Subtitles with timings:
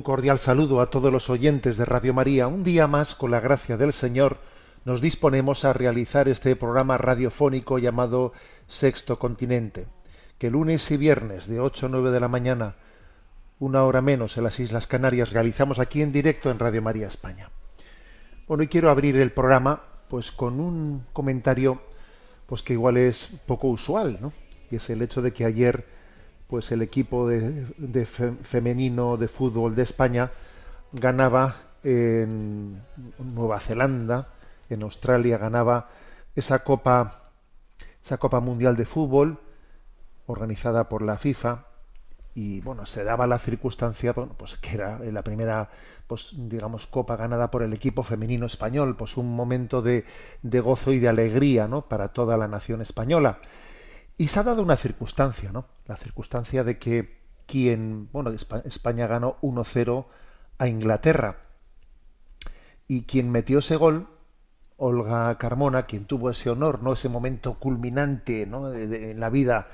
[0.00, 2.48] Un cordial saludo a todos los oyentes de Radio María.
[2.48, 4.38] Un día más, con la gracia del Señor,
[4.86, 8.32] nos disponemos a realizar este programa radiofónico llamado
[8.66, 9.88] Sexto Continente,
[10.38, 12.76] que lunes y viernes de 8 a 9 de la mañana,
[13.58, 17.50] una hora menos en las Islas Canarias, realizamos aquí en directo en Radio María España.
[18.48, 21.82] Bueno, y quiero abrir el programa pues con un comentario
[22.46, 24.32] pues que igual es poco usual, ¿no?
[24.70, 25.84] Y es el hecho de que ayer
[26.50, 28.06] pues el equipo de,
[28.42, 30.32] femenino de fútbol de España
[30.92, 32.82] ganaba en
[33.18, 34.26] Nueva Zelanda,
[34.68, 35.88] en Australia ganaba
[36.34, 37.22] esa copa
[38.04, 39.38] esa copa mundial de fútbol
[40.26, 41.66] organizada por la FIFA
[42.34, 45.70] y bueno se daba la circunstancia bueno, pues que era la primera
[46.08, 50.04] pues digamos copa ganada por el equipo femenino español pues un momento de,
[50.42, 53.38] de gozo y de alegría no para toda la nación española
[54.20, 55.64] y se ha dado una circunstancia, ¿no?
[55.86, 58.30] La circunstancia de que quien, bueno,
[58.66, 60.04] España ganó 1-0
[60.58, 61.38] a Inglaterra.
[62.86, 64.08] Y quien metió ese gol,
[64.76, 66.92] Olga Carmona, quien tuvo ese honor, ¿no?
[66.92, 68.68] Ese momento culminante, ¿no?
[68.68, 69.68] De, en la vida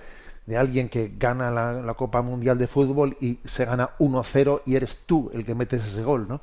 [0.47, 5.01] de alguien que gana la, Copa Mundial de Fútbol y se gana 1-0 y eres
[5.07, 6.40] tú el que metes ese gol, ¿no?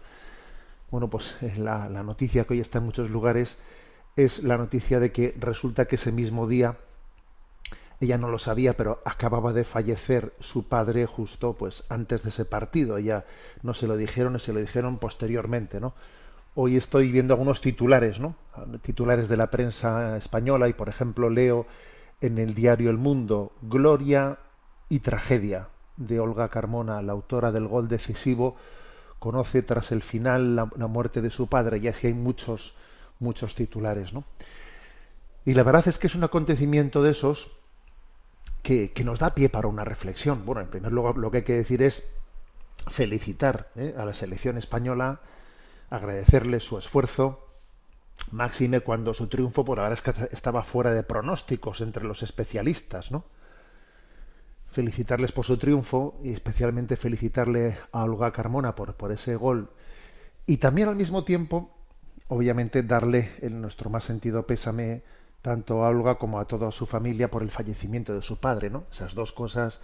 [0.92, 3.58] Bueno, pues la, la noticia que hoy está en muchos lugares
[4.18, 6.76] es la noticia de que resulta que ese mismo día
[8.04, 12.46] ella no lo sabía, pero acababa de fallecer su padre justo pues antes de ese
[12.46, 12.98] partido.
[12.98, 13.26] Ella
[13.62, 15.94] no se lo dijeron, se lo dijeron posteriormente, ¿no?
[16.56, 18.36] Hoy estoy viendo algunos titulares, ¿no?
[18.82, 21.66] Titulares de la prensa española y por ejemplo leo
[22.22, 24.38] en el diario El Mundo Gloria
[24.90, 28.56] y tragedia de Olga Carmona, la autora del gol decisivo,
[29.20, 32.76] conoce tras el final la, la muerte de su padre y así hay muchos
[33.20, 34.24] muchos titulares, ¿no?
[35.46, 37.63] Y la verdad es que es un acontecimiento de esos
[38.64, 40.46] que, nos da pie para una reflexión.
[40.46, 42.10] Bueno, en primer lugar, lo que hay que decir es
[42.90, 43.94] felicitar ¿eh?
[43.98, 45.20] a la selección española,
[45.90, 47.48] agradecerle su esfuerzo,
[48.32, 53.12] máxime cuando su triunfo, por ahora es que estaba fuera de pronósticos entre los especialistas,
[53.12, 53.26] ¿no?
[54.72, 59.70] Felicitarles por su triunfo y especialmente felicitarle a Olga Carmona por, por ese gol
[60.46, 61.70] y también al mismo tiempo,
[62.28, 65.04] obviamente, darle en nuestro más sentido pésame
[65.44, 68.86] tanto a Olga como a toda su familia por el fallecimiento de su padre, ¿no?
[68.92, 69.82] Esas dos cosas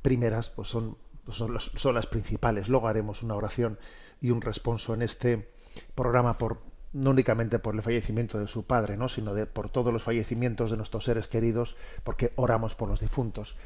[0.00, 2.68] primeras pues son, pues son, son, las principales.
[2.68, 3.78] Luego haremos una oración
[4.22, 5.52] y un responso en este
[5.94, 6.62] programa por
[6.94, 9.08] no únicamente por el fallecimiento de su padre, ¿no?
[9.08, 13.56] sino por todos los fallecimientos de nuestros seres queridos, porque oramos por los difuntos.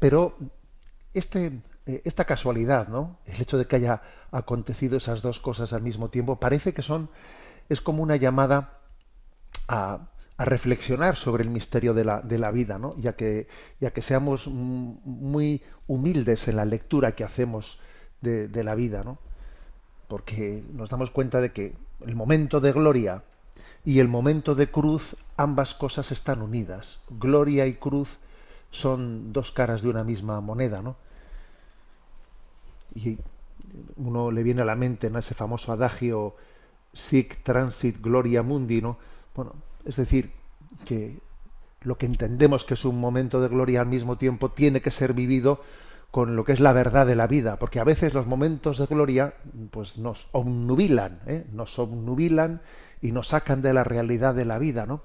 [0.00, 0.36] Pero
[1.14, 3.18] este, eh, esta casualidad, ¿no?
[3.24, 4.02] el hecho de que haya
[4.32, 7.08] acontecido esas dos cosas al mismo tiempo, parece que son
[7.68, 8.80] es como una llamada
[9.68, 10.08] a
[10.40, 12.96] a reflexionar sobre el misterio de la, de la vida, ¿no?
[12.96, 13.46] ya, que,
[13.78, 17.78] ya que seamos muy humildes en la lectura que hacemos
[18.22, 19.18] de, de, la vida, ¿no?
[20.08, 21.74] porque nos damos cuenta de que
[22.06, 23.22] el momento de gloria
[23.84, 27.00] y el momento de cruz, ambas cosas están unidas.
[27.10, 28.18] Gloria y cruz
[28.70, 30.96] son dos caras de una misma moneda, ¿no?
[32.94, 33.18] Y
[33.96, 36.34] uno le viene a la mente en ese famoso adagio
[36.94, 38.96] sic transit gloria mundi, ¿no?
[39.34, 39.52] Bueno,
[39.84, 40.32] es decir,
[40.84, 41.18] que
[41.82, 45.14] lo que entendemos que es un momento de gloria al mismo tiempo tiene que ser
[45.14, 45.62] vivido
[46.10, 48.86] con lo que es la verdad de la vida, porque a veces los momentos de
[48.86, 49.34] gloria
[49.70, 51.46] pues nos obnubilan, ¿eh?
[51.52, 52.62] nos obnubilan
[53.00, 55.02] y nos sacan de la realidad de la vida, ¿no?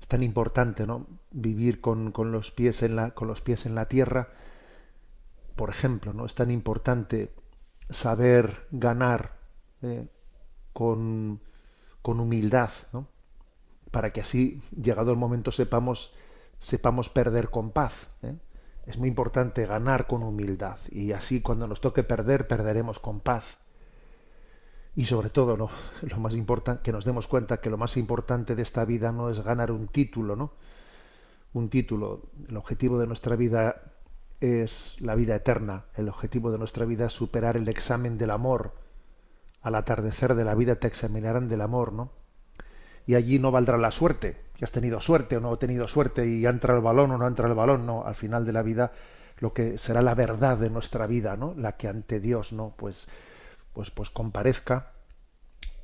[0.00, 1.06] Es tan importante, ¿no?
[1.30, 4.28] Vivir con, con los pies en la, con los pies en la tierra,
[5.56, 6.26] por ejemplo, ¿no?
[6.26, 7.32] Es tan importante
[7.90, 9.38] saber ganar
[9.82, 10.06] ¿eh?
[10.74, 11.40] con,
[12.02, 13.08] con humildad, ¿no?
[13.90, 16.14] Para que así, llegado el momento, sepamos,
[16.58, 18.08] sepamos perder con paz.
[18.22, 18.34] ¿eh?
[18.86, 23.58] Es muy importante ganar con humildad y así cuando nos toque perder, perderemos con paz.
[24.94, 25.70] Y sobre todo, ¿no?
[26.02, 29.30] lo más importante, que nos demos cuenta que lo más importante de esta vida no
[29.30, 30.52] es ganar un título, ¿no?
[31.52, 33.92] un título, el objetivo de nuestra vida
[34.40, 38.74] es la vida eterna, el objetivo de nuestra vida es superar el examen del amor.
[39.62, 42.12] Al atardecer de la vida te examinarán del amor, ¿no?
[43.08, 46.28] Y allí no valdrá la suerte, que has tenido suerte o no has tenido suerte
[46.28, 48.92] y entra el balón o no entra el balón, no, al final de la vida
[49.38, 51.54] lo que será la verdad de nuestra vida, ¿no?
[51.56, 52.74] La que ante Dios, ¿no?
[52.76, 53.08] Pues
[53.72, 54.92] pues pues comparezca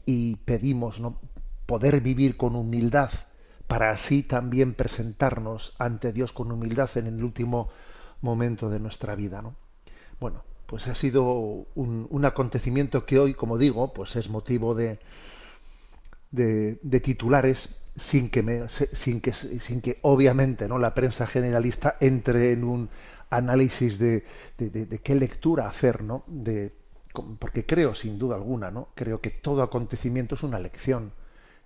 [0.06, 1.19] y pedimos, ¿no?
[1.67, 3.11] poder vivir con humildad
[3.67, 7.70] para así también presentarnos ante Dios con humildad en el último
[8.20, 9.41] momento de nuestra vida.
[9.41, 9.55] ¿no?
[10.20, 11.25] Bueno, pues ha sido
[11.75, 14.99] un, acontecimiento que hoy, como digo, pues es motivo de,
[16.35, 20.79] de, titulares sin que, me, sin, que, sin que obviamente ¿no?
[20.79, 22.89] la prensa generalista entre en un
[23.31, 24.25] análisis de,
[24.59, 26.25] de, qué lectura hacer, ¿no?
[26.27, 26.73] De,
[27.39, 28.89] porque creo, sin duda alguna, ¿no?
[28.95, 31.13] creo que todo acontecimiento es una lección.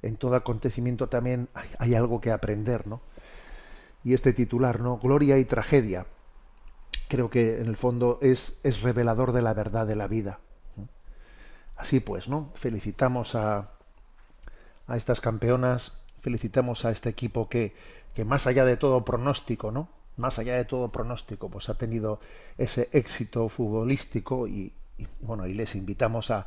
[0.03, 3.00] En todo acontecimiento también hay, hay algo que aprender, ¿no?
[4.05, 4.99] Y este titular, ¿no?
[4.99, 6.06] Gloria y tragedia
[7.09, 10.41] creo que en el fondo es, es revelador de la verdad de la vida.
[11.76, 12.53] Así pues, ¿no?
[12.55, 13.71] Felicitamos a,
[14.88, 17.75] a estas campeonas, felicitamos a este equipo que,
[18.14, 19.88] que más allá de todo pronóstico, ¿no?
[20.17, 22.20] Más allá de todo pronóstico, pues ha tenido
[22.56, 24.73] ese éxito futbolístico y,
[25.20, 26.46] bueno, y les invitamos a,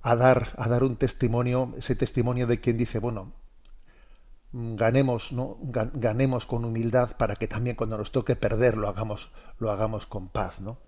[0.00, 3.32] a dar, a dar un testimonio, ese testimonio de quien dice, bueno,
[4.52, 5.58] ganemos, ¿no?
[5.62, 10.28] ganemos con humildad para que también cuando nos toque perder lo hagamos, lo hagamos con
[10.28, 10.60] paz.
[10.60, 10.78] ¿no?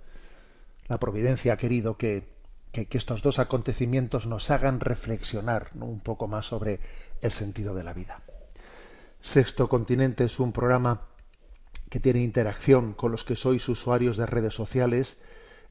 [0.89, 2.34] La providencia ha querido que,
[2.83, 6.81] que, estos dos acontecimientos nos hagan reflexionar un poco más sobre
[7.23, 8.23] el sentido de la vida.
[9.23, 11.03] Sexto Continente es un programa
[11.89, 15.17] que tiene interacción con los que sois usuarios de redes sociales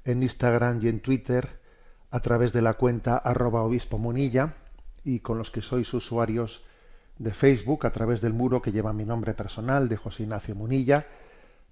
[0.05, 1.59] en Instagram y en Twitter
[2.09, 4.55] a través de la cuenta arroba obispo munilla
[5.03, 6.63] y con los que sois usuarios
[7.19, 11.07] de Facebook a través del muro que lleva mi nombre personal de José Ignacio Munilla.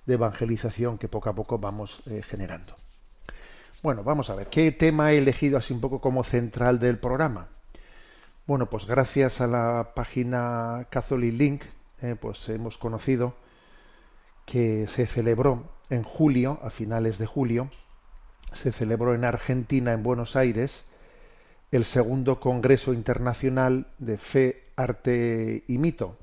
[0.06, 2.76] de evangelización que poco a poco vamos eh, generando.
[3.82, 7.50] Bueno, vamos a ver, ¿qué tema he elegido así un poco como central del programa?
[8.46, 11.64] Bueno, pues gracias a la página Catholic Link,
[12.02, 13.36] eh, pues hemos conocido
[14.46, 17.70] que se celebró en julio, a finales de julio,
[18.54, 20.84] se celebró en Argentina, en Buenos Aires,
[21.72, 26.18] el segundo Congreso Internacional de Fe, Arte y Mito.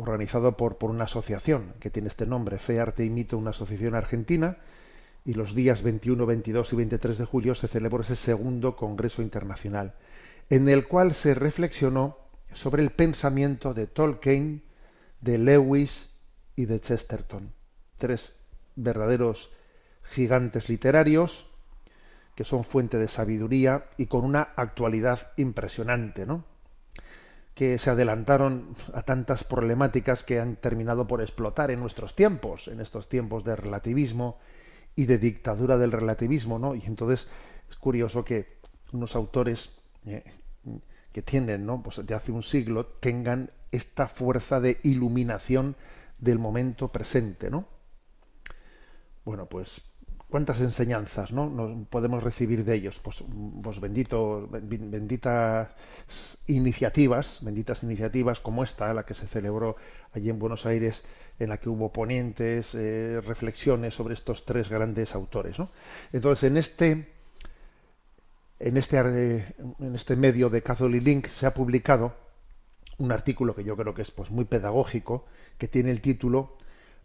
[0.00, 3.94] Organizado por, por, una asociación que tiene este nombre, Fe, Arte y Mito, una asociación
[3.94, 4.58] argentina,
[5.24, 9.94] y los días 21, 22 y 23 de julio se celebró ese segundo Congreso Internacional,
[10.48, 12.16] en el cual se reflexionó
[12.52, 14.62] sobre el pensamiento de Tolkien,
[15.20, 16.10] de Lewis
[16.56, 17.52] y de Chesterton,
[17.98, 18.36] tres
[18.76, 19.52] verdaderos
[20.02, 21.50] gigantes literarios,
[22.34, 26.44] que son fuente de sabiduría y con una actualidad impresionante, ¿no?
[27.54, 32.80] Que se adelantaron a tantas problemáticas que han terminado por explotar en nuestros tiempos, en
[32.80, 34.38] estos tiempos de relativismo
[34.96, 36.74] y de dictadura del relativismo, ¿no?
[36.74, 37.28] Y entonces
[37.68, 38.58] es curioso que
[38.92, 39.70] unos autores
[40.06, 40.24] eh,
[41.12, 41.82] que tienen, ¿no?
[41.82, 45.76] Pues de hace un siglo tengan esta fuerza de iluminación
[46.18, 47.66] del momento presente, ¿no?
[49.24, 49.82] Bueno, pues
[50.30, 51.50] cuántas enseñanzas ¿no?
[51.50, 53.22] Nos podemos recibir de ellos pues,
[53.62, 55.68] pues bendito benditas
[56.46, 59.76] iniciativas benditas iniciativas como esta la que se celebró
[60.12, 61.04] allí en Buenos Aires
[61.38, 65.70] en la que hubo ponentes eh, reflexiones sobre estos tres grandes autores ¿no?
[66.12, 67.12] entonces en este
[68.60, 72.14] en este en este medio de Catholic Link se ha publicado
[72.98, 75.26] un artículo que yo creo que es pues muy pedagógico
[75.58, 76.56] que tiene el título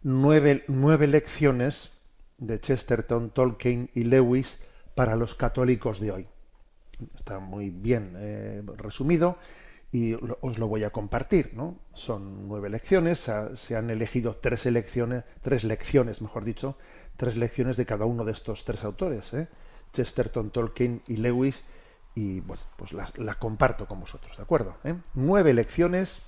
[0.02, 1.95] nueve, nueve lecciones
[2.38, 4.58] de Chesterton, Tolkien y Lewis
[4.94, 6.26] para los católicos de hoy.
[7.16, 9.36] Está muy bien eh, resumido
[9.92, 11.52] y os lo voy a compartir.
[11.54, 11.78] ¿no?
[11.94, 16.76] Son nueve lecciones, se han elegido tres elecciones, tres lecciones, mejor dicho,
[17.16, 19.48] tres lecciones de cada uno de estos tres autores, ¿eh?
[19.92, 21.64] Chesterton, Tolkien y Lewis,
[22.14, 24.76] y bueno, pues la, comparto con vosotros, ¿de acuerdo?
[24.84, 24.94] ¿Eh?
[25.14, 26.20] Nueve lecciones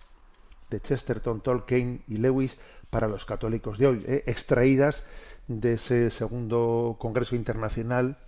[0.70, 2.58] de Chesterton, Tolkien y Lewis
[2.90, 5.04] para los católicos de hoy, extraídas
[5.48, 8.18] de ese segundo Congreso Internacional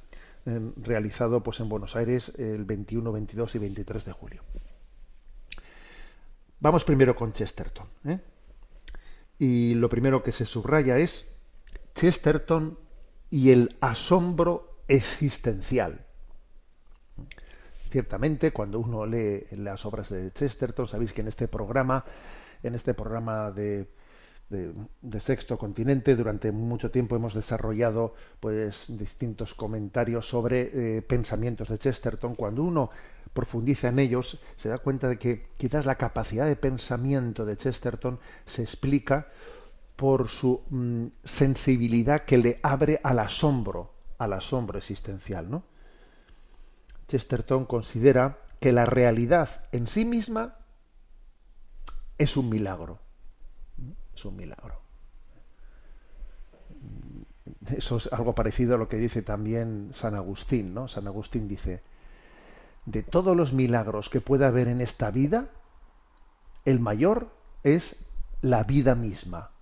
[0.46, 4.42] eh, realizado pues, en Buenos Aires el 21, 22 y 23 de julio.
[6.60, 7.86] Vamos primero con Chesterton.
[8.06, 8.20] ¿eh?
[9.38, 11.26] Y lo primero que se subraya es
[11.94, 12.78] Chesterton
[13.28, 16.06] y el asombro existencial.
[17.90, 22.04] Ciertamente, cuando uno lee las obras de Chesterton, sabéis que en este programa,
[22.62, 23.88] en este programa de,
[24.50, 31.78] de, Sexto Continente, durante mucho tiempo hemos desarrollado pues distintos comentarios sobre eh, pensamientos de
[31.78, 32.35] Chesterton.
[32.35, 32.90] Cuando uno
[33.33, 38.19] profundiza en ellos, se da cuenta de que quizás la capacidad de pensamiento de Chesterton
[38.45, 39.28] se explica
[39.95, 45.62] por su mm, sensibilidad que le abre al asombro, al asombro existencial, ¿no?
[47.07, 50.57] Chesterton considera que la realidad en sí misma
[52.19, 52.99] es un milagro.
[54.20, 54.78] Es un milagro.
[57.74, 60.88] Eso es algo parecido a lo que dice también San Agustín, ¿no?
[60.88, 61.82] San Agustín dice,
[62.84, 65.48] de todos los milagros que pueda haber en esta vida,
[66.66, 67.30] el mayor
[67.62, 68.04] es
[68.42, 69.52] la vida misma.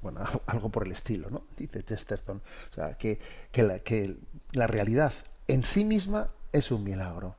[0.00, 1.42] Bueno, algo por el estilo, ¿no?
[1.56, 2.40] Dice Chesterton.
[2.70, 3.18] O sea, que,
[3.54, 4.18] la, que
[4.52, 5.12] la realidad
[5.48, 7.34] en sí misma es un milagro.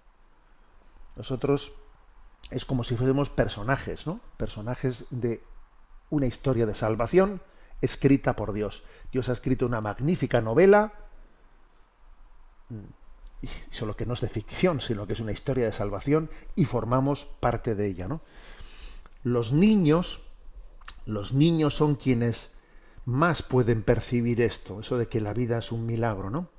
[1.16, 1.72] Nosotros
[2.50, 4.20] es como si fuésemos personajes, ¿no?
[4.38, 5.44] Personajes de
[6.10, 7.42] una historia de salvación
[7.82, 8.84] escrita por Dios.
[9.12, 10.94] Dios ha escrito una magnífica novela
[13.70, 17.26] solo que no es de ficción, sino que es una historia de salvación y formamos
[17.40, 18.22] parte de ella, ¿no?
[19.24, 20.22] Los niños,
[21.06, 22.52] los niños son quienes
[23.06, 26.50] más pueden percibir esto, eso de que la vida es un milagro, ¿no?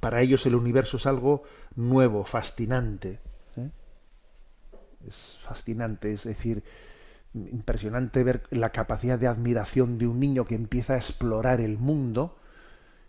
[0.00, 1.42] Para ellos el universo es algo
[1.74, 3.20] nuevo, fascinante.
[5.08, 6.62] Es fascinante, es decir,
[7.34, 12.38] impresionante ver la capacidad de admiración de un niño que empieza a explorar el mundo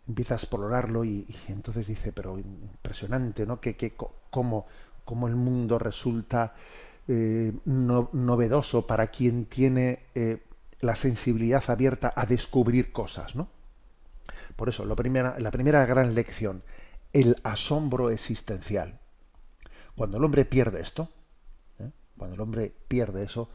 [0.09, 3.61] empieza a explorarlo y, entonces dice, pero impresionante, ¿no?
[3.61, 3.93] Que, que
[4.29, 4.65] cómo,
[5.27, 6.55] el mundo resulta
[7.07, 10.43] eh, novedoso para quien tiene eh,
[10.81, 13.49] la sensibilidad abierta a descubrir cosas, ¿no?
[14.55, 16.63] Por eso, la primera, la primera gran lección,
[17.13, 18.99] el asombro existencial.
[19.95, 21.09] Cuando el hombre pierde esto.
[22.19, 23.49] Cuando el hombre pierde eso,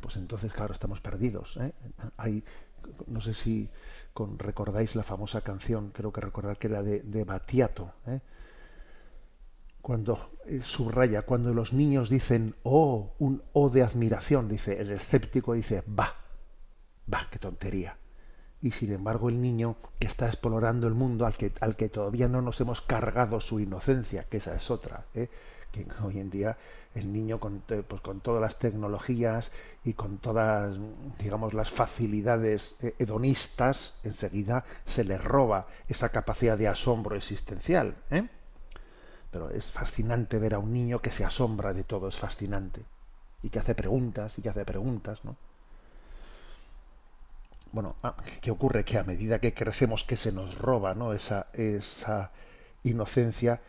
[0.00, 1.58] pues entonces, claro, estamos perdidos.
[2.16, 2.42] Hay,
[3.06, 3.70] no sé si
[4.38, 8.20] recordáis la famosa canción, creo que recordar que era de, de Batiato, ¿eh?
[9.80, 15.54] cuando eh, subraya, cuando los niños dicen oh, un oh de admiración, dice, el escéptico
[15.54, 16.14] dice, va,
[17.12, 17.96] va, qué tontería.
[18.60, 22.28] Y sin embargo el niño que está explorando el mundo, al que, al que todavía
[22.28, 25.28] no nos hemos cargado su inocencia, que esa es otra, ¿eh?
[25.72, 26.56] que hoy en día
[26.94, 29.50] el niño con, pues con todas las tecnologías
[29.84, 30.76] y con todas,
[31.18, 37.96] digamos, las facilidades eh, hedonistas, enseguida se le roba esa capacidad de asombro existencial.
[38.10, 38.28] ¿eh?
[39.30, 42.82] Pero es fascinante ver a un niño que se asombra de todo, es fascinante.
[43.42, 45.36] Y que hace preguntas, y que hace preguntas, ¿no?
[47.72, 48.84] Bueno, ah, ¿qué ocurre?
[48.84, 51.14] Que a medida que crecemos que se nos roba, ¿no?
[51.14, 52.30] Esa, esa
[52.84, 53.60] inocencia,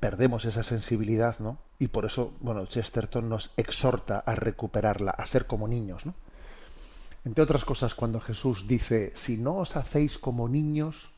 [0.00, 1.58] perdemos esa sensibilidad, ¿no?
[1.78, 6.14] Y por eso, bueno, Chesterton nos exhorta a recuperarla, a ser como niños, ¿no?
[7.24, 11.10] Entre otras cosas, cuando Jesús dice, si no os hacéis como niños,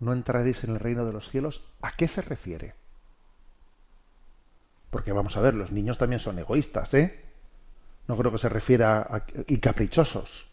[0.00, 2.74] no entraréis en el reino de los cielos, ¿a qué se refiere?
[4.90, 7.22] Porque vamos a ver, los niños también son egoístas, ¿eh?
[8.08, 10.48] No creo que se refiera a, y caprichosos.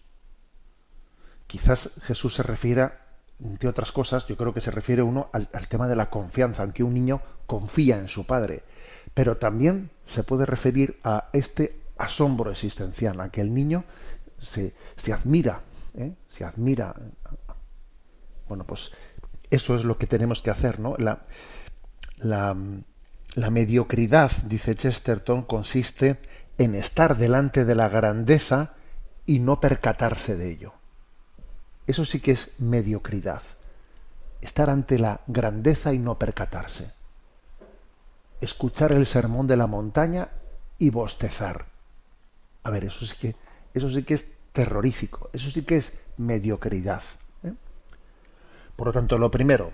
[1.47, 3.02] Quizás Jesús se refiera
[3.43, 6.71] entre otras cosas, yo creo que se refiere uno al, tema de la confianza, en
[6.71, 8.63] que un niño confía en su padre.
[9.13, 13.83] Pero también se puede referir a este asombro existencial, a que el niño
[14.41, 15.61] se, se admira,
[15.97, 16.13] ¿eh?
[16.29, 16.95] se admira.
[18.47, 18.91] Bueno, pues
[19.49, 20.95] eso es lo que tenemos que hacer, ¿no?
[20.97, 21.23] La,
[22.17, 22.55] la,
[23.35, 26.19] la mediocridad, dice Chesterton, consiste
[26.57, 28.73] en estar delante de la grandeza
[29.25, 30.73] y no percatarse de ello.
[31.87, 33.41] Eso sí que es mediocridad.
[34.41, 36.91] Estar ante la grandeza y no percatarse.
[38.41, 40.29] Escuchar el sermón de la montaña
[40.77, 41.65] y bostezar.
[42.63, 43.35] A ver, eso sí que,
[43.73, 45.29] eso sí que es terrorífico.
[45.33, 47.03] Eso sí que es mediocridad.
[47.43, 47.53] ¿eh?
[48.75, 49.71] Por lo tanto, lo primero,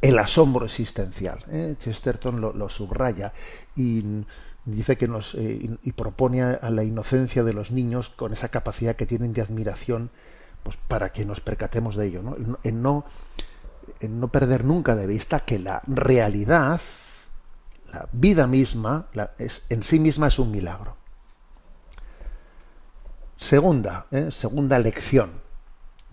[0.00, 1.44] el asombro existencial.
[1.48, 1.76] ¿eh?
[1.78, 3.32] Chesterton lo, subraya
[3.76, 4.24] y
[4.64, 8.96] dice que nos eh, y propone a la inocencia de los niños con esa capacidad
[8.96, 10.10] que tienen de admiración
[10.64, 12.58] pues para que nos percatemos de ello, ¿no?
[12.64, 13.04] En, no,
[14.00, 16.80] no perder nunca de vista que la realidad,
[17.92, 19.06] la vida misma,
[19.38, 20.96] es, en sí misma es un milagro.
[23.36, 24.30] Segunda, ¿eh?
[24.32, 25.32] segunda lección,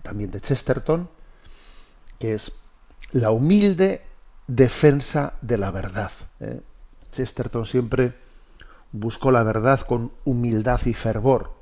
[0.02, 1.08] también de Chesterton,
[2.18, 2.52] que es
[3.12, 4.02] la humilde
[4.46, 6.12] defensa de la verdad.
[6.40, 6.60] ¿eh?
[7.12, 8.14] Chesterton siempre
[8.92, 11.54] buscó la verdad con humildad y fervor.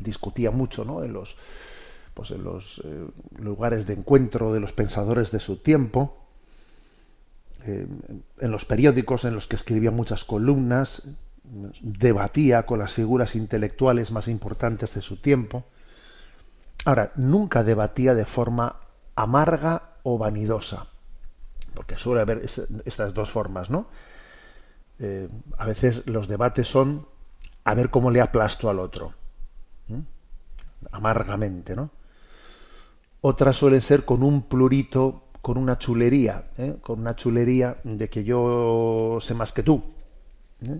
[0.00, 1.04] Discutía mucho ¿no?
[1.04, 1.36] en los,
[2.14, 3.06] pues en los eh,
[3.38, 6.16] lugares de encuentro de los pensadores de su tiempo,
[7.66, 7.86] eh,
[8.40, 11.02] en los periódicos en los que escribía muchas columnas,
[11.80, 15.64] debatía con las figuras intelectuales más importantes de su tiempo.
[16.84, 18.76] Ahora, nunca debatía de forma
[19.16, 20.86] amarga o vanidosa,
[21.74, 22.42] porque suele haber
[22.84, 23.86] estas dos formas, ¿no?
[24.98, 25.28] Eh,
[25.58, 27.06] a veces los debates son
[27.64, 29.14] a ver cómo le aplasto al otro,
[30.92, 31.90] amargamente, ¿no?
[33.26, 36.76] Otras suelen ser con un plurito, con una chulería, ¿eh?
[36.82, 39.82] con una chulería de que yo sé más que tú.
[40.60, 40.78] ¿eh?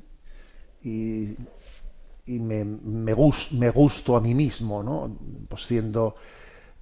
[0.82, 5.16] Y, me, me, gusto a mí mismo, ¿no?
[5.48, 6.16] Pues siendo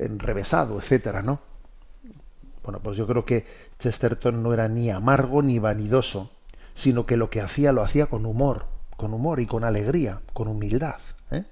[0.00, 1.38] enrevesado, etcétera, ¿no?
[2.64, 3.47] Bueno, pues yo creo que
[3.78, 6.33] Chesterton no era ni amargo ni vanidoso,
[6.75, 8.66] sino que lo que hacía lo hacía con humor,
[8.97, 11.00] con humor y con alegría, con humildad,
[11.31, 11.45] ¿eh?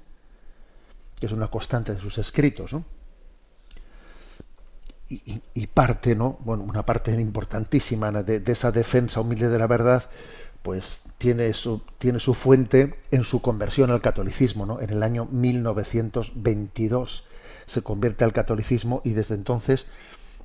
[1.21, 2.85] que es una constante de sus escritos, ¿no?
[5.13, 6.39] Y, parte, ¿no?
[6.41, 10.05] Bueno, una parte importantísima de, esa defensa humilde de la verdad,
[10.63, 14.81] pues tiene su, tiene su fuente en su conversión al catolicismo, ¿no?
[14.81, 17.27] En el año 1922
[17.67, 19.89] se convierte al catolicismo y desde entonces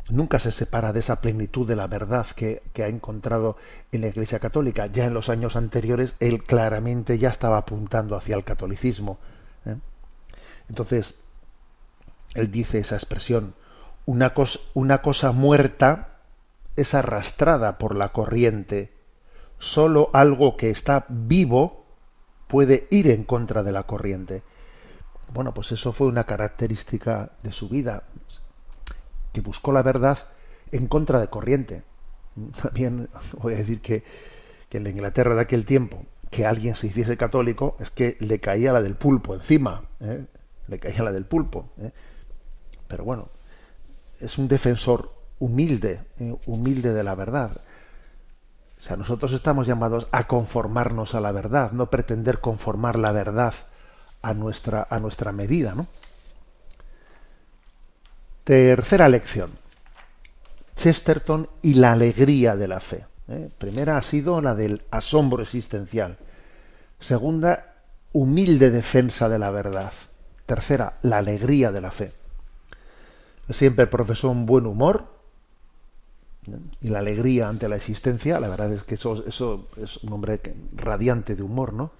[0.10, 3.58] nunca se separa de esa plenitud de la verdad que, ha encontrado
[3.92, 4.88] en la Iglesia Católica.
[4.88, 9.18] Ya en los años anteriores él claramente ya estaba apuntando hacia el catolicismo.
[9.66, 9.76] ¿eh?
[10.70, 11.16] Entonces,
[12.34, 13.56] él dice esa expresión,
[14.06, 14.34] una,
[14.74, 16.20] una cosa muerta
[16.76, 18.92] es arrastrada por la corriente.
[19.60, 21.86] Solo algo que está vivo
[22.48, 24.44] puede ir en contra de la corriente.
[25.34, 28.04] Bueno, pues eso fue una característica de su vida
[29.34, 30.20] que buscó la verdad
[30.72, 31.84] en contra de corriente.
[32.62, 34.04] También voy a decir que,
[34.72, 38.74] en la Inglaterra de aquel tiempo, que alguien se hiciese católico, es que le caía
[38.74, 40.26] la del pulpo encima, ¿eh?
[40.68, 41.70] le caía la del pulpo.
[41.78, 41.92] ¿eh?
[42.90, 43.30] Pero bueno,
[44.20, 46.36] es un defensor humilde, ¿eh?
[46.46, 47.62] humilde de la verdad.
[48.80, 53.54] O sea, nosotros estamos llamados a conformarnos a la verdad, no pretender conformar la verdad
[54.22, 55.88] a nuestra, a nuestra medida, ¿no?
[58.44, 59.52] Tercera lección.
[60.76, 63.06] Chesterton y la alegría de la fe.
[63.28, 63.50] ¿eh?
[63.58, 66.18] Primera ha sido la del asombro existencial.
[67.00, 67.74] Segunda,
[68.14, 69.94] humilde defensa de la verdad.
[70.46, 72.14] Tercera, la alegría de la fe.
[73.50, 75.06] Siempre profesó un buen humor
[76.82, 78.40] y la alegría ante la existencia.
[78.40, 79.26] La verdad es que eso,
[79.78, 80.42] es un hombre
[80.74, 81.92] radiante de humor, ¿no?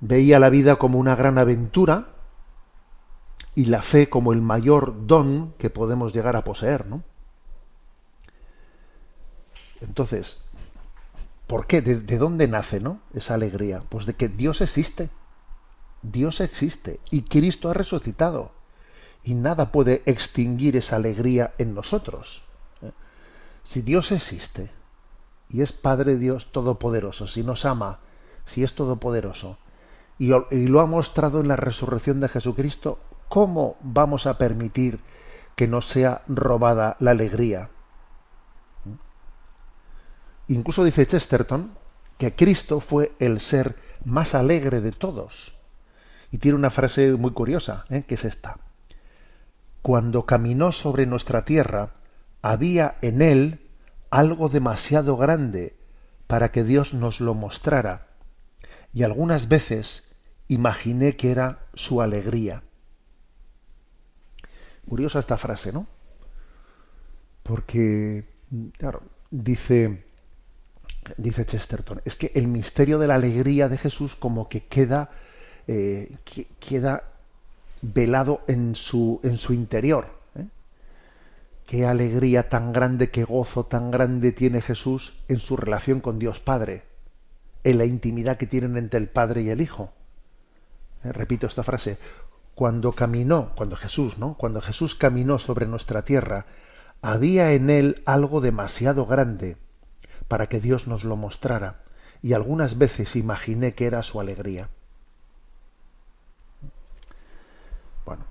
[0.00, 2.08] Veía la vida como una gran aventura
[3.54, 7.02] y la fe como el mayor don que podemos llegar a poseer, ¿no?
[9.80, 10.42] Entonces,
[11.46, 11.80] ¿por qué?
[11.80, 13.00] ¿De, dónde nace, no?
[13.14, 13.82] Esa alegría.
[13.88, 15.10] Pues de que Dios existe.
[16.02, 18.52] Dios existe y Cristo ha resucitado.
[19.26, 22.44] Y nada puede extinguir esa alegría en nosotros.
[22.80, 22.92] ¿eh?
[23.64, 24.70] Si Dios existe
[25.50, 27.98] y es Padre Dios Todopoderoso, si nos ama,
[28.44, 29.58] si es Todopoderoso,
[30.18, 30.28] y
[30.68, 35.00] lo ha mostrado en la resurrección de Jesucristo, ¿cómo vamos a permitir
[35.56, 37.70] que nos sea robada la alegría?
[40.46, 41.72] Incluso dice Chesterton
[42.16, 45.52] que Cristo fue el ser más alegre de todos.
[46.30, 48.04] Y tiene una frase muy curiosa, ¿eh?
[48.06, 48.56] que es esta.
[49.86, 51.92] Cuando caminó sobre nuestra tierra,
[52.42, 53.68] había en él
[54.10, 55.76] algo demasiado grande
[56.26, 58.08] para que Dios nos lo mostrara,
[58.92, 60.02] y algunas veces
[60.48, 62.64] imaginé que era su alegría.
[64.88, 65.86] Curiosa esta frase, ¿no?
[67.44, 68.28] Porque,
[68.78, 70.04] claro, dice,
[71.16, 75.10] dice Chesterton, es que el misterio de la alegría de Jesús como que queda,
[75.68, 76.16] eh,
[76.58, 77.12] queda
[77.92, 80.06] velado en su, en su interior.
[80.34, 80.46] ¿eh?
[81.66, 86.40] Qué alegría tan grande, qué gozo tan grande tiene Jesús en su relación con Dios
[86.40, 86.84] Padre,
[87.64, 89.92] en la intimidad que tienen entre el Padre y el Hijo.
[91.04, 91.12] ¿Eh?
[91.12, 91.98] Repito esta frase,
[92.54, 94.34] cuando caminó, cuando Jesús, ¿no?
[94.34, 96.46] Cuando Jesús caminó sobre nuestra tierra,
[97.02, 99.58] había en él algo demasiado grande
[100.28, 101.82] para que Dios nos lo mostrara,
[102.22, 104.70] y algunas veces imaginé que era su alegría.
[108.04, 108.24] Bueno,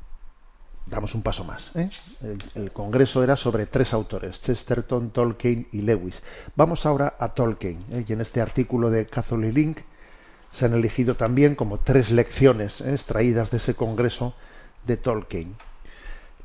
[0.95, 1.75] damos un paso más.
[1.75, 1.89] ¿eh?
[2.55, 6.23] El, congreso era sobre tres autores, Chesterton, Tolkien y Lewis.
[6.55, 8.05] Vamos ahora a Tolkien, ¿eh?
[8.07, 9.77] y en este artículo de Catholic Link
[10.53, 12.93] se han elegido también como tres lecciones ¿eh?
[12.93, 14.35] extraídas de ese congreso
[14.87, 15.55] de Tolkien.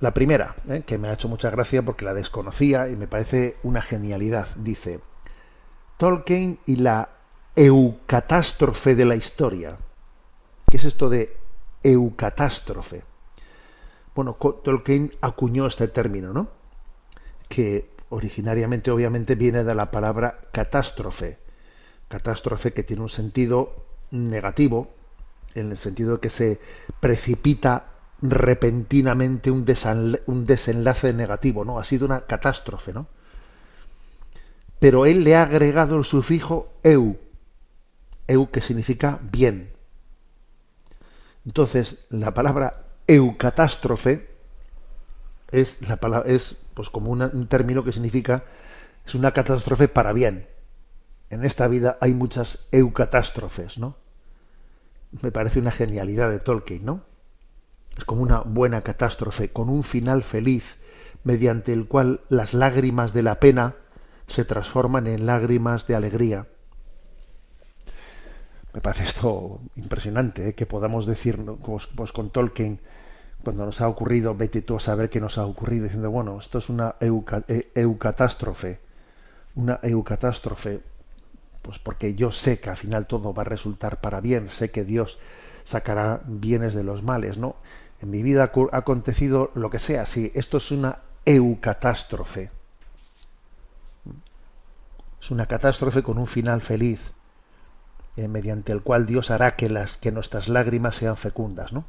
[0.00, 3.82] La primera, que me ha hecho mucha gracia porque la desconocía y me parece una
[3.82, 4.98] genialidad, dice,
[5.96, 7.10] Tolkien y la
[7.54, 9.76] eucatástrofe de la historia.
[10.68, 11.36] ¿Qué es esto de
[11.82, 13.09] eucatástrofe?
[14.14, 16.48] Bueno, Tolkien acuñó este término, ¿no?
[17.48, 21.38] Que originariamente obviamente viene de la palabra catástrofe.
[22.08, 24.90] Catástrofe que tiene un sentido negativo,
[25.54, 26.60] en el sentido de que se
[27.00, 27.86] precipita
[28.22, 31.78] repentinamente un, desenlace negativo, ¿no?
[31.78, 33.06] Ha sido una catástrofe, ¿no?
[34.78, 37.18] Pero él le ha agregado el sufijo eu,
[38.26, 39.72] eu que significa bien.
[41.46, 44.30] Entonces, la palabra eucatástrofe
[45.50, 48.44] es la palabra es pues como un término que significa
[49.04, 50.46] es una catástrofe para bien.
[51.28, 53.96] En esta vida hay muchas eucatástrofes, ¿no?
[55.22, 57.02] Me parece una genialidad de Tolkien, ¿no?
[57.96, 60.76] Es como una buena catástrofe con un final feliz
[61.24, 63.74] mediante el cual las lágrimas de la pena
[64.28, 66.46] se transforman en lágrimas de alegría.
[68.72, 70.54] Me parece esto impresionante, ¿eh?
[70.54, 72.80] que podamos decir pues, pues, con Tolkien,
[73.42, 76.58] cuando nos ha ocurrido, vete tú a saber qué nos ha ocurrido, diciendo, bueno, esto
[76.58, 78.80] es una e, eucatástrofe,
[79.54, 80.80] una eucatástrofe,
[81.62, 84.84] pues porque yo sé que al final todo va a resultar para bien, sé que
[84.84, 85.18] Dios
[85.64, 87.56] sacará bienes de los males, ¿no?
[88.02, 92.50] En mi vida ha acontecido lo que sea, sí, esto es una eucatástrofe.
[95.20, 97.12] Es una catástrofe con un final feliz,
[98.16, 101.84] eh, mediante el cual Dios hará que, las, que nuestras lágrimas sean fecundas, ¿no?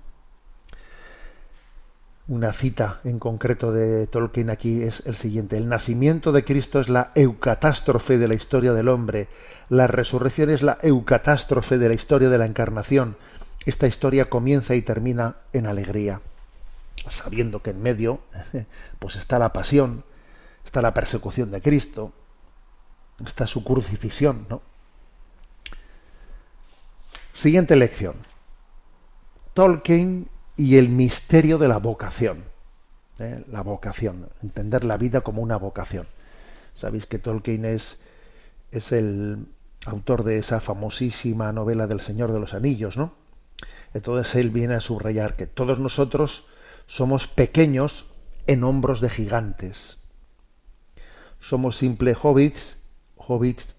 [2.32, 5.58] Una cita en concreto de Tolkien aquí es el siguiente.
[5.58, 9.28] El nacimiento de Cristo es la eucatástrofe de la historia del hombre.
[9.68, 13.18] La resurrección es la eucatástrofe de la historia de la encarnación.
[13.66, 16.22] Esta historia comienza y termina en alegría,
[17.10, 18.22] sabiendo que en medio
[19.00, 20.06] pues está la pasión,
[20.64, 22.14] está la persecución de Cristo,
[23.26, 24.62] está su crucifixión, ¿no?
[27.34, 28.16] Siguiente lección.
[29.54, 30.30] Tolkien
[30.62, 32.44] y el misterio de la vocación.
[33.18, 33.44] ¿eh?
[33.52, 36.06] La vocación, entender la vida como una vocación.
[36.76, 38.00] Sabéis que Tolkien es,
[38.70, 39.48] es el
[39.88, 43.14] autor de esa famosísima novela del Señor de los Anillos, ¿no?
[43.96, 46.48] Entonces él viene a subrayar que todos nosotros
[46.86, 48.06] somos pequeños
[48.46, 49.98] en hombros de gigantes.
[51.40, 52.78] Somos simples hobbits,
[53.16, 53.76] hobbits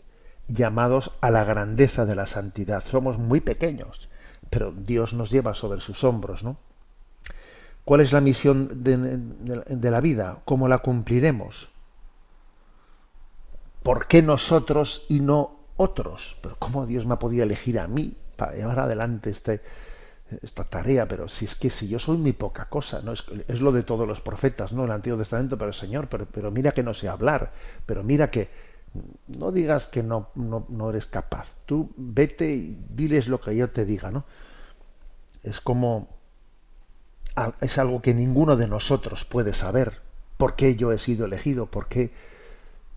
[0.49, 2.83] llamados a la grandeza de la santidad.
[2.85, 4.09] Somos muy pequeños,
[4.51, 6.59] pero Dios nos lleva sobre sus hombros, ¿no?
[7.85, 10.38] ¿Cuál es la misión de, la vida?
[10.45, 11.71] ¿Cómo la cumpliremos?
[13.83, 16.37] ¿Por qué nosotros y no otros?
[16.42, 19.61] Pero ¿cómo Dios me ha podido elegir a mí para llevar adelante este,
[20.42, 23.12] esta tarea, pero si es que si yo soy muy poca cosa, ¿no?
[23.12, 24.85] Es, es lo de todos los profetas, ¿no?
[24.85, 27.53] El Antiguo Testamento, pero Señor, pero, pero mira que no sé hablar,
[27.85, 28.49] pero mira que
[29.27, 31.49] no digas que no, no, no eres capaz.
[31.66, 34.25] Tú vete y diles lo que yo te diga, ¿no?
[35.42, 36.09] Es como
[37.61, 40.01] es algo que ninguno de nosotros puede saber.
[40.37, 41.66] ¿Por qué yo he sido elegido?
[41.66, 42.12] ¿Por qué,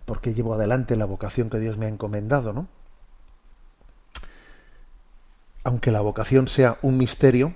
[0.04, 2.68] por qué llevo adelante la vocación que Dios me ha encomendado, ¿no?
[5.66, 7.52] aunque la vocación sea un misterio,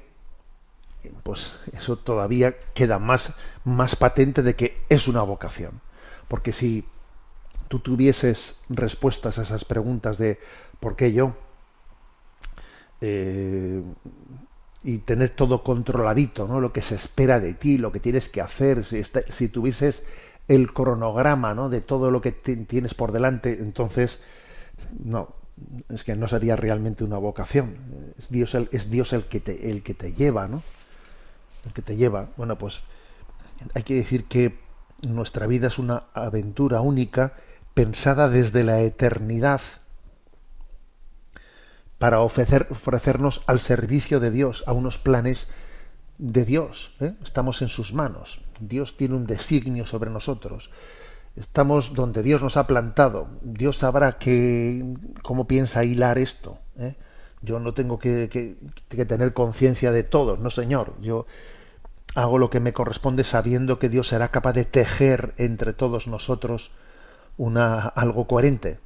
[1.22, 5.80] pues eso todavía queda más, más patente de que es una vocación.
[6.26, 6.84] Porque si
[7.68, 10.40] tú tuvieses respuestas a esas preguntas de
[10.80, 11.36] ¿por qué yo?
[13.00, 13.80] Eh,
[14.82, 16.60] y tener todo controladito, ¿no?
[16.60, 20.04] Lo que se espera de ti, lo que tienes que hacer, si, si tuvieses
[20.48, 21.68] el cronograma, ¿no?
[21.68, 24.20] De todo lo que tienes por delante, entonces,
[25.04, 25.34] no,
[25.90, 27.76] es que no sería realmente una vocación.
[28.18, 30.62] Es Dios el, es Dios el que te, el que te lleva, ¿no?
[31.66, 32.30] El que te lleva.
[32.36, 32.80] Bueno, pues
[33.74, 34.58] hay que decir que
[35.02, 37.34] nuestra vida es una aventura única
[37.74, 39.60] pensada desde la eternidad
[42.00, 45.48] para ofrecer, ofrecernos al servicio de Dios, a unos planes
[46.16, 46.96] de Dios.
[46.98, 47.12] ¿eh?
[47.22, 48.40] Estamos en sus manos.
[48.58, 50.70] Dios tiene un designio sobre nosotros.
[51.36, 53.28] Estamos donde Dios nos ha plantado.
[53.42, 54.82] Dios sabrá que,
[55.20, 56.56] cómo piensa hilar esto.
[56.78, 56.96] ¿eh?
[57.42, 58.30] Yo no tengo que,
[58.88, 60.94] que tener conciencia de todo, no señor.
[61.02, 61.26] Yo
[62.14, 66.70] hago lo que me corresponde sabiendo que Dios será capaz de tejer entre todos nosotros
[67.36, 68.78] una, algo coherente.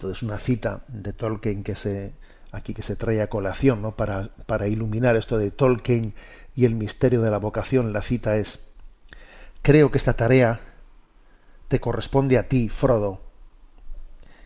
[0.00, 2.14] Entonces una cita de Tolkien que se
[2.52, 3.96] aquí que se trae a colación ¿no?
[3.96, 6.14] para, para iluminar esto de Tolkien
[6.56, 7.92] y el misterio de la vocación.
[7.92, 8.66] La cita es
[9.60, 10.60] Creo que esta tarea
[11.68, 13.20] te corresponde a ti, Frodo,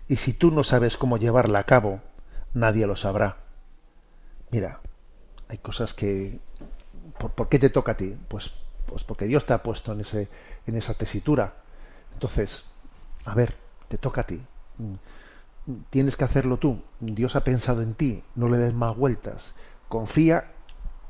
[0.09, 2.01] y si tú no sabes cómo llevarla a cabo,
[2.53, 3.37] nadie lo sabrá.
[4.51, 4.81] Mira,
[5.49, 6.40] hay cosas que...
[7.17, 8.19] ¿Por, qué te toca a ti?
[8.27, 8.55] Pues,
[8.87, 10.29] pues porque Dios te ha puesto en, ese,
[10.67, 11.55] en esa tesitura.
[12.12, 12.64] Entonces,
[13.25, 13.55] a ver,
[13.87, 14.43] te toca a ti.
[15.90, 16.83] Tienes que hacerlo tú.
[17.00, 19.55] Dios ha pensado en ti, no le des más vueltas.
[19.88, 20.53] Confía,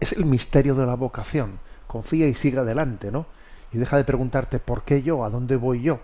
[0.01, 1.59] es el misterio de la vocación.
[1.87, 3.27] Confía y sigue adelante, ¿no?
[3.73, 6.01] Y deja de preguntarte por qué yo, a dónde voy yo.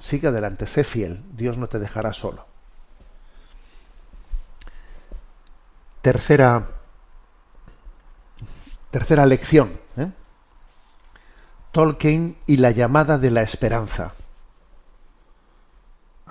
[0.00, 2.46] Sigue adelante, sé fiel, Dios no te dejará solo.
[6.00, 6.66] Tercera,
[8.90, 9.78] tercera lección.
[9.96, 10.08] ¿eh?
[11.70, 14.14] Tolkien y la llamada de la esperanza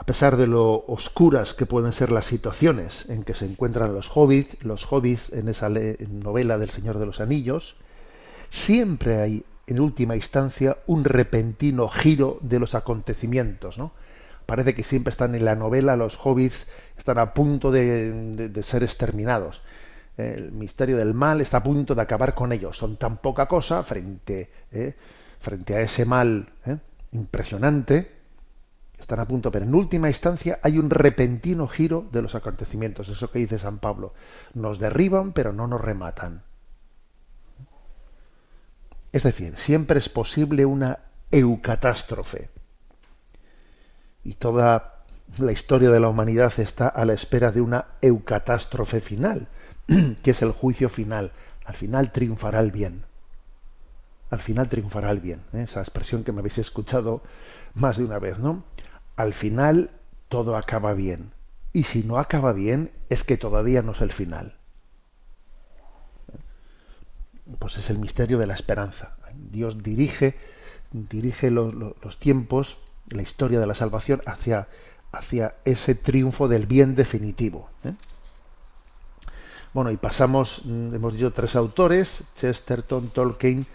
[0.02, 4.10] a pesar de lo oscuras que pueden ser las situaciones en que se encuentran los
[4.12, 7.76] hobbits, los hobbits en esa novela del Señor de los Anillos,
[8.50, 13.92] siempre hay en última instancia un repentino giro de los acontecimientos, ¿no?
[14.48, 16.66] Parece que siempre están en la novela, los hobbits
[16.98, 19.62] están a punto de, ser exterminados.
[20.18, 22.76] El misterio del mal está a punto de acabar con ellos.
[22.76, 24.96] Son tan poca cosa frente, ¿eh?
[25.40, 26.78] frente a ese mal ¿eh?
[27.12, 28.21] impresionante
[29.02, 33.10] están a punto, pero en última instancia hay un repentino giro de los acontecimientos.
[33.10, 34.14] Eso que dice San Pablo.
[34.54, 36.44] Nos derriban, pero no nos rematan.
[39.12, 41.00] Es decir, siempre es posible una
[41.32, 42.50] eucatástrofe.
[44.24, 45.04] Y toda
[45.38, 49.48] la historia de la humanidad está a la espera de una eucatástrofe final,
[50.24, 51.32] que es el juicio final.
[51.66, 53.06] Al final triunfará el bien.
[54.30, 55.42] Al final triunfará el bien.
[55.54, 55.64] ¿eh?
[55.64, 57.22] Esa expresión que me habéis escuchado
[57.74, 58.64] más de una vez, ¿no?
[59.22, 59.92] Al final
[60.30, 61.32] todo acaba bien.
[61.74, 64.56] Y si no acaba bien, es que todavía no es el final.
[67.60, 69.16] Pues es el misterio de la esperanza.
[69.34, 70.36] Dios dirige,
[70.92, 72.78] dirige los, tiempos,
[73.10, 74.68] la historia de la salvación hacia,
[75.12, 77.70] hacia ese triunfo del bien definitivo.
[77.84, 77.94] ¿eh?
[79.74, 83.66] Bueno, y pasamos, mm, hemos dicho tres autores, Chesterton, Tolkien,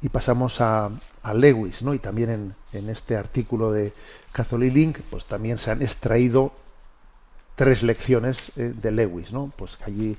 [0.00, 0.90] y pasamos a,
[1.22, 1.94] a Lewis, ¿no?
[1.94, 3.92] Y también en, en este artículo de
[4.36, 6.52] Catholic Link, pues también se han extraído
[7.54, 9.50] tres lecciones eh, de Lewis, ¿no?
[9.56, 10.18] Pues allí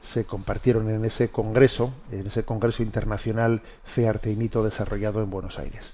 [0.00, 5.28] se compartieron en ese congreso, en ese congreso internacional Fe, Arte y Mito desarrollado en
[5.28, 5.92] Buenos Aires.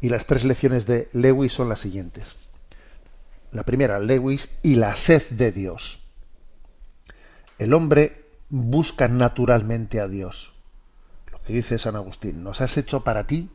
[0.00, 2.34] Y las tres lecciones de Lewis son las siguientes.
[3.52, 6.02] La primera, Lewis y la sed de Dios.
[7.58, 10.54] El hombre busca naturalmente a Dios.
[11.30, 13.50] Lo que dice San Agustín, nos has hecho para ti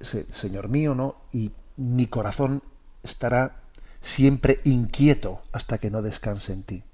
[0.00, 1.16] Señor mío, ¿no?
[1.32, 2.62] Y mi corazón
[3.02, 3.56] estará
[4.00, 6.84] siempre inquieto hasta que no descanse en ti.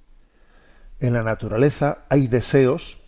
[1.01, 2.99] En la naturaleza hay deseos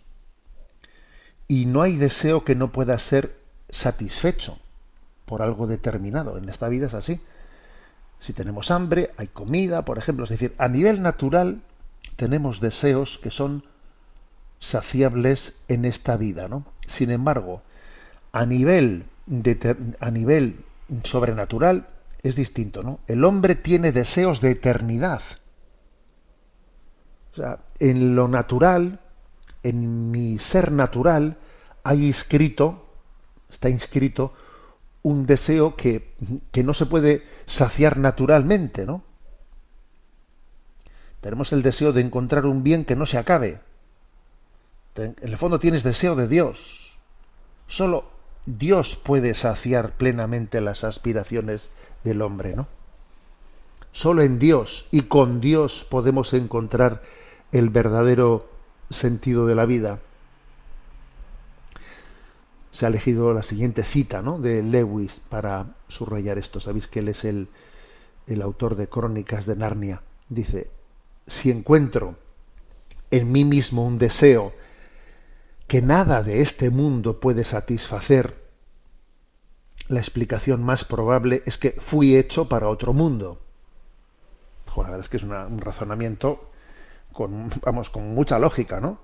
[1.47, 3.37] y no hay deseo que no pueda ser
[3.69, 4.57] satisfecho
[5.25, 6.37] por algo determinado.
[6.37, 7.21] En esta vida es así.
[8.19, 10.23] Si tenemos hambre, hay comida, por ejemplo.
[10.23, 11.61] Es decir, a nivel natural
[12.15, 13.63] tenemos deseos que son
[14.59, 16.65] saciables en esta vida, ¿no?
[16.87, 17.61] Sin embargo,
[18.31, 19.05] a nivel
[19.99, 20.63] a nivel
[21.03, 21.87] sobrenatural
[22.23, 22.99] es distinto, ¿no?
[23.07, 25.21] El hombre tiene deseos de eternidad.
[27.33, 28.99] O sea, en lo natural,
[29.63, 31.37] en mi ser natural,
[31.83, 32.87] hay inscrito,
[33.49, 34.33] está inscrito
[35.03, 36.15] un deseo que,
[36.51, 39.03] que no se puede saciar naturalmente, ¿no?
[41.21, 43.59] Tenemos el deseo de encontrar un bien que no se acabe.
[44.95, 46.97] En el fondo tienes deseo de Dios.
[47.67, 48.14] Solo
[48.45, 51.69] Dios puede saciar plenamente las aspiraciones
[52.03, 52.67] del hombre, ¿no?
[53.91, 57.01] Solo en Dios y con Dios podemos encontrar
[57.53, 58.45] el verdadero
[58.89, 59.99] sentido de la vida.
[62.73, 64.37] Se ha elegido la siguiente cita ¿no?
[64.37, 66.59] de Lewis para subrayar esto.
[66.59, 67.47] Sabéis que él es el,
[68.27, 70.01] el autor de Crónicas de Narnia.
[70.27, 70.69] Dice,
[71.25, 72.15] si encuentro
[73.11, 74.51] en mí mismo un deseo
[75.67, 78.45] que nada de este mundo puede satisfacer,
[79.87, 83.41] la explicación más probable es que fui hecho para otro mundo.
[84.75, 86.51] la verdad es que es un razonamiento
[87.13, 88.99] con, vamos, con mucha lógica, ¿no?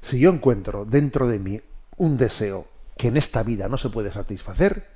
[0.00, 1.60] Si yo encuentro dentro de mí
[1.96, 4.88] un deseo que en esta vida no se puede satisfacer,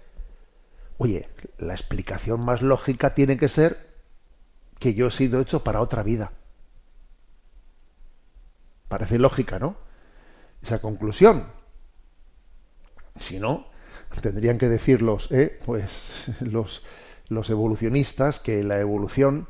[0.98, 3.92] oye, la explicación más lógica tiene que ser
[4.78, 6.32] que yo he sido hecho para otra vida.
[8.88, 9.76] Parece lógica, ¿no?
[10.62, 11.46] Esa conclusión.
[13.18, 13.66] Si no,
[14.20, 16.84] tendrían que decir los, eh, pues, los,
[17.28, 19.48] los evolucionistas que la evolución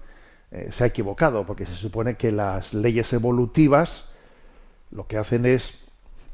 [0.51, 4.07] eh, se ha equivocado, porque se supone que las leyes evolutivas
[4.90, 5.79] lo que hacen es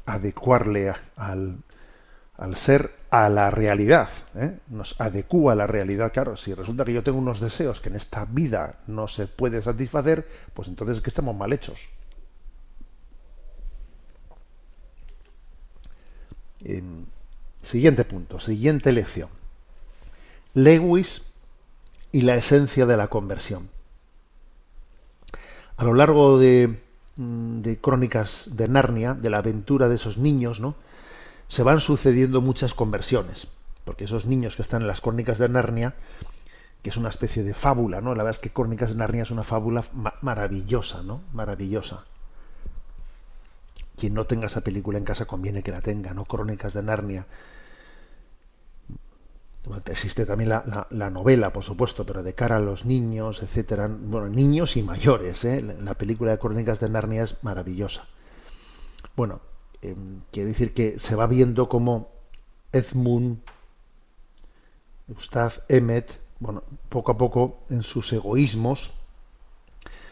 [0.05, 1.57] adecuarle al,
[2.37, 4.09] al ser a la realidad.
[4.35, 4.57] ¿eh?
[4.69, 6.11] Nos adecúa a la realidad.
[6.11, 9.61] Claro, si resulta que yo tengo unos deseos que en esta vida no se puede
[9.61, 11.79] satisfacer, pues entonces es que estamos mal hechos.
[17.61, 19.29] Siguiente punto, siguiente lección.
[20.53, 21.23] Lewis
[22.11, 23.69] y la esencia de la conversión.
[25.77, 26.79] A lo largo de,
[27.15, 30.75] mm, de Crónicas de Narnia, de la aventura de esos niños, ¿no?
[31.49, 33.47] se van sucediendo muchas conversiones,
[33.83, 35.95] porque esos niños que están en las Crónicas de Narnia,
[36.83, 38.15] que es una especie de fábula, ¿no?
[38.15, 39.83] La verdad es que Crónicas de Narnia es una fábula
[40.21, 41.21] maravillosa, ¿no?
[41.33, 42.05] Maravillosa.
[43.99, 46.25] Quien no tenga esa película en casa conviene que la tenga, ¿no?
[46.25, 47.25] Crónicas de Narnia
[49.85, 54.77] existe también la, novela, por supuesto, pero de cara a los niños, etcétera, bueno, niños
[54.77, 55.61] y mayores, ¿eh?
[55.61, 58.07] la, película de Crónicas de Narnia es maravillosa.
[59.15, 59.41] Bueno,
[59.81, 59.95] eh,
[60.31, 62.09] quiere decir que se va viendo como
[62.71, 63.39] Edmund,
[65.07, 68.93] Gustav Emmet, bueno, poco a poco en sus egoísmos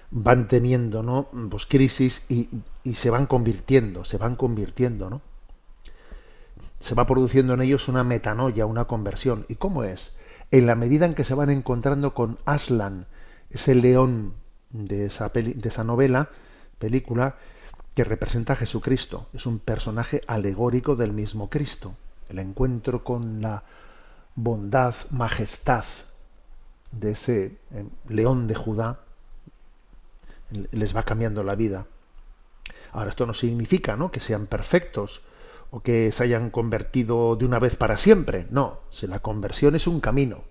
[0.09, 1.27] van teniendo, ¿no?
[1.49, 2.49] Pues crisis y,
[2.87, 5.21] y se van convirtiendo, se van convirtiendo, ¿no?
[6.79, 9.45] se va produciendo en ellos una metanoia, una conversión.
[9.49, 10.15] ¿Y cómo es?
[10.51, 13.07] En la medida en que se van encontrando con Aslan,
[13.49, 14.35] ese león
[14.69, 16.29] de esa, de esa novela,
[16.79, 17.35] película,
[17.93, 19.27] que representa a Jesucristo.
[19.33, 21.93] Es un personaje alegórico del mismo Cristo.
[22.29, 23.63] El encuentro con la
[24.35, 25.83] bondad, majestad
[26.91, 28.99] de ese eh, león de Judá
[30.71, 31.85] les va cambiando la vida.
[32.97, 34.09] Ahora, esto no significa ¿no?
[34.09, 35.21] que sean perfectos,
[35.69, 38.47] o que se hayan convertido de una vez para siempre.
[38.49, 40.41] No, si la conversión es un camino.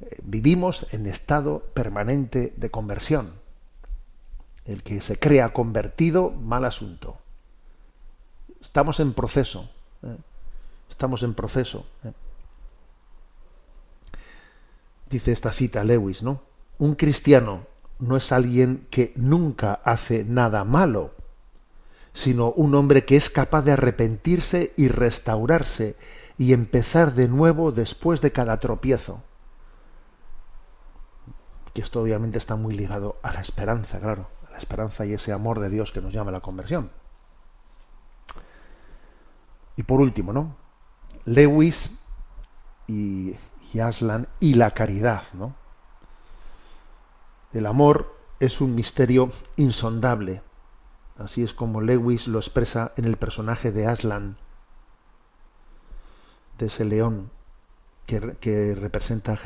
[0.00, 3.34] Eh, vivimos en estado permanente de conversión.
[4.64, 7.18] El que se crea convertido, mal asunto.
[8.62, 9.68] Estamos en proceso.
[10.04, 10.16] ¿eh?
[10.88, 11.84] Estamos en proceso.
[12.04, 12.12] ¿eh?
[15.10, 16.40] Dice esta cita Lewis, ¿no?
[16.78, 17.66] Un cristiano
[17.98, 21.20] no es alguien que nunca hace nada malo
[22.12, 25.96] sino un hombre que es capaz de arrepentirse y restaurarse
[26.38, 29.22] y empezar de nuevo después de cada tropiezo.
[31.72, 35.32] Que esto obviamente está muy ligado a la esperanza, claro, a la esperanza y ese
[35.32, 36.90] amor de Dios que nos llama a la conversión.
[39.76, 40.54] Y por último, ¿no?
[41.24, 41.90] Lewis
[42.86, 43.34] y,
[43.72, 45.54] y Aslan y la caridad, ¿no?
[47.54, 50.42] El amor es un misterio insondable
[51.22, 54.36] Así es como Lewis lo expresa en el personaje de Aslan,
[56.58, 57.30] de ese león
[58.06, 59.38] que, representa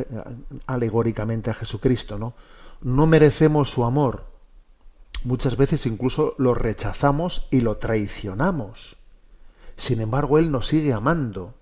[0.67, 2.19] alegóricamente a Jesucristo.
[2.19, 2.35] ¿no?
[2.81, 4.27] no merecemos su amor.
[5.25, 8.97] Muchas veces incluso lo rechazamos y lo traicionamos.
[9.77, 11.55] Sin embargo, Él nos sigue amando,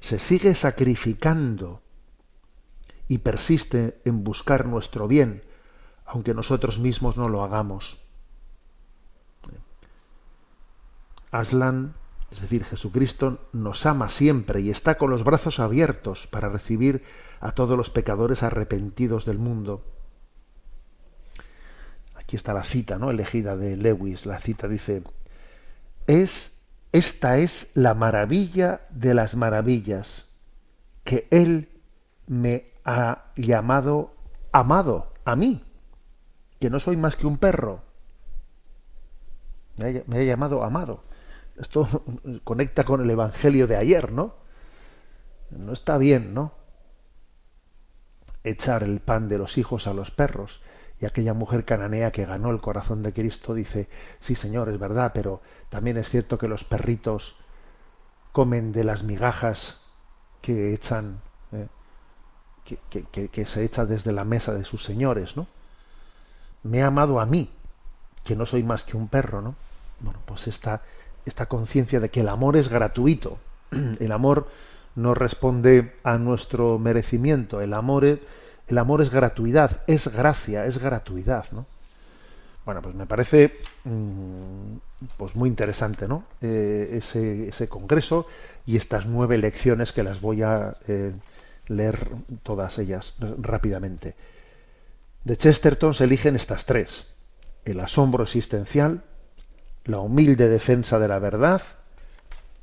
[0.00, 1.80] se sigue sacrificando
[3.08, 5.42] y persiste en buscar nuestro bien,
[6.04, 8.05] aunque nosotros mismos no lo hagamos.
[11.38, 11.94] Aslan,
[12.30, 17.04] es decir, Jesucristo, nos ama siempre y está con los brazos abiertos para recibir
[17.40, 19.84] a todos los pecadores arrepentidos del mundo.
[22.14, 23.10] Aquí está la cita, ¿no?
[23.10, 24.26] elegida de Lewis.
[24.26, 25.02] La cita dice:
[26.06, 26.56] Es
[26.92, 30.24] esta es la maravilla de las maravillas,
[31.04, 31.68] que Él
[32.26, 34.14] me ha llamado
[34.50, 35.62] amado a mí,
[36.58, 37.82] que no soy más que un perro.
[39.76, 41.04] me ha llamado amado.
[41.58, 42.04] Esto
[42.44, 44.34] conecta con el Evangelio de ayer, ¿no?
[45.50, 46.52] No está bien, ¿no?
[48.44, 50.60] Echar el pan de los hijos a los perros.
[51.00, 53.88] Y aquella mujer cananea que ganó el corazón de Cristo dice,
[54.18, 57.36] sí Señor, es verdad, pero también es cierto que los perritos
[58.32, 59.80] comen de las migajas
[60.40, 61.20] que echan,
[61.52, 61.68] ¿eh?
[62.64, 65.46] que, se echa desde la mesa de sus señores, ¿no?
[66.62, 67.50] Me ha amado a mí,
[68.24, 69.54] que no soy más que un perro, ¿no?
[70.00, 70.82] Bueno, pues esta
[71.26, 73.38] esta conciencia de que el amor es gratuito.
[74.00, 74.48] El amor
[74.94, 77.60] no responde a nuestro merecimiento.
[77.60, 78.18] El amor es,
[78.66, 81.66] el amor es gratuidad, es gracia, es gratuidad, ¿no?
[82.64, 84.76] Bueno, pues me parece mm,
[85.16, 86.24] pues muy interesante, ¿no?
[86.40, 88.26] Eh, ese, ese, congreso
[88.64, 91.12] y estas nueve lecciones que las voy a eh,
[91.68, 92.08] leer
[92.42, 94.16] todas ellas rápidamente.
[95.22, 97.06] De Chesterton se eligen estas tres:
[97.64, 99.04] el asombro existencial,
[99.86, 101.62] la humilde defensa de la verdad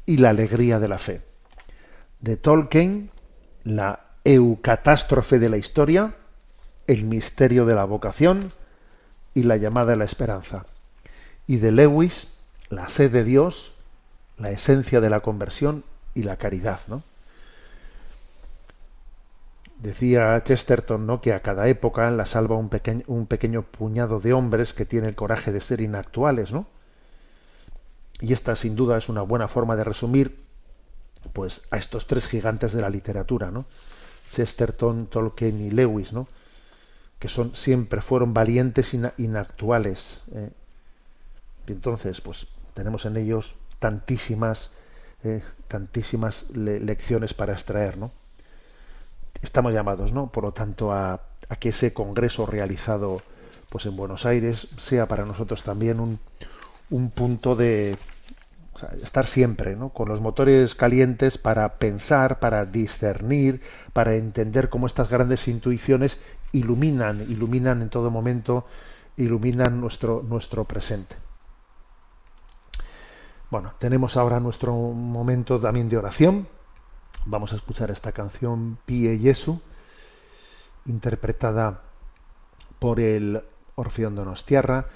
[0.06, 1.22] y la alegría de la fe.
[2.20, 3.10] De Tolkien,
[3.64, 6.16] la eucatástrofe de la historia,
[6.88, 8.52] el misterio de la vocación
[9.34, 10.66] y la llamada de la esperanza.
[11.48, 12.28] Y de Lewis,
[12.70, 13.74] la sed de Dios,
[14.38, 17.04] la esencia de la conversión y la caridad, ¿no?
[19.80, 21.20] Decía Chesterton ¿no?
[21.20, 22.70] que a cada época la salva un,
[23.08, 26.68] un pequeño puñado de hombres que tiene el coraje de ser inactuales, ¿no?
[28.24, 30.44] Y esta sin duda es una buena forma de resumir
[31.34, 33.66] pues a estos tres gigantes de la literatura, ¿no?
[34.32, 36.28] Chesterton, Tolkien y Lewis, ¿no?
[37.24, 40.20] que son siempre fueron valientes inactuales.
[40.34, 40.50] ¿eh?
[41.68, 44.72] Y entonces, pues tenemos en ellos tantísimas,
[45.24, 48.12] eh, tantísimas lecciones para extraer, ¿no?
[49.42, 50.28] Estamos llamados, ¿no?
[50.28, 53.22] Por lo tanto, a, a, que ese congreso realizado,
[53.70, 56.20] pues en Buenos Aires, sea para nosotros también un,
[56.90, 57.98] un punto de
[59.02, 59.90] estar siempre, ¿no?
[59.90, 63.62] Con los motores calientes para pensar, para discernir,
[63.94, 66.20] para entender cómo estas grandes intuiciones
[66.52, 68.66] iluminan, iluminan en todo momento,
[69.18, 71.16] iluminan nuestro, nuestro presente.
[73.50, 76.48] Bueno, tenemos ahora nuestro momento también de oración.
[77.26, 79.62] Vamos a escuchar esta canción Pie Jesu,
[80.86, 81.82] interpretada
[82.80, 83.44] por el
[83.76, 84.88] Orfeón Donostiarra.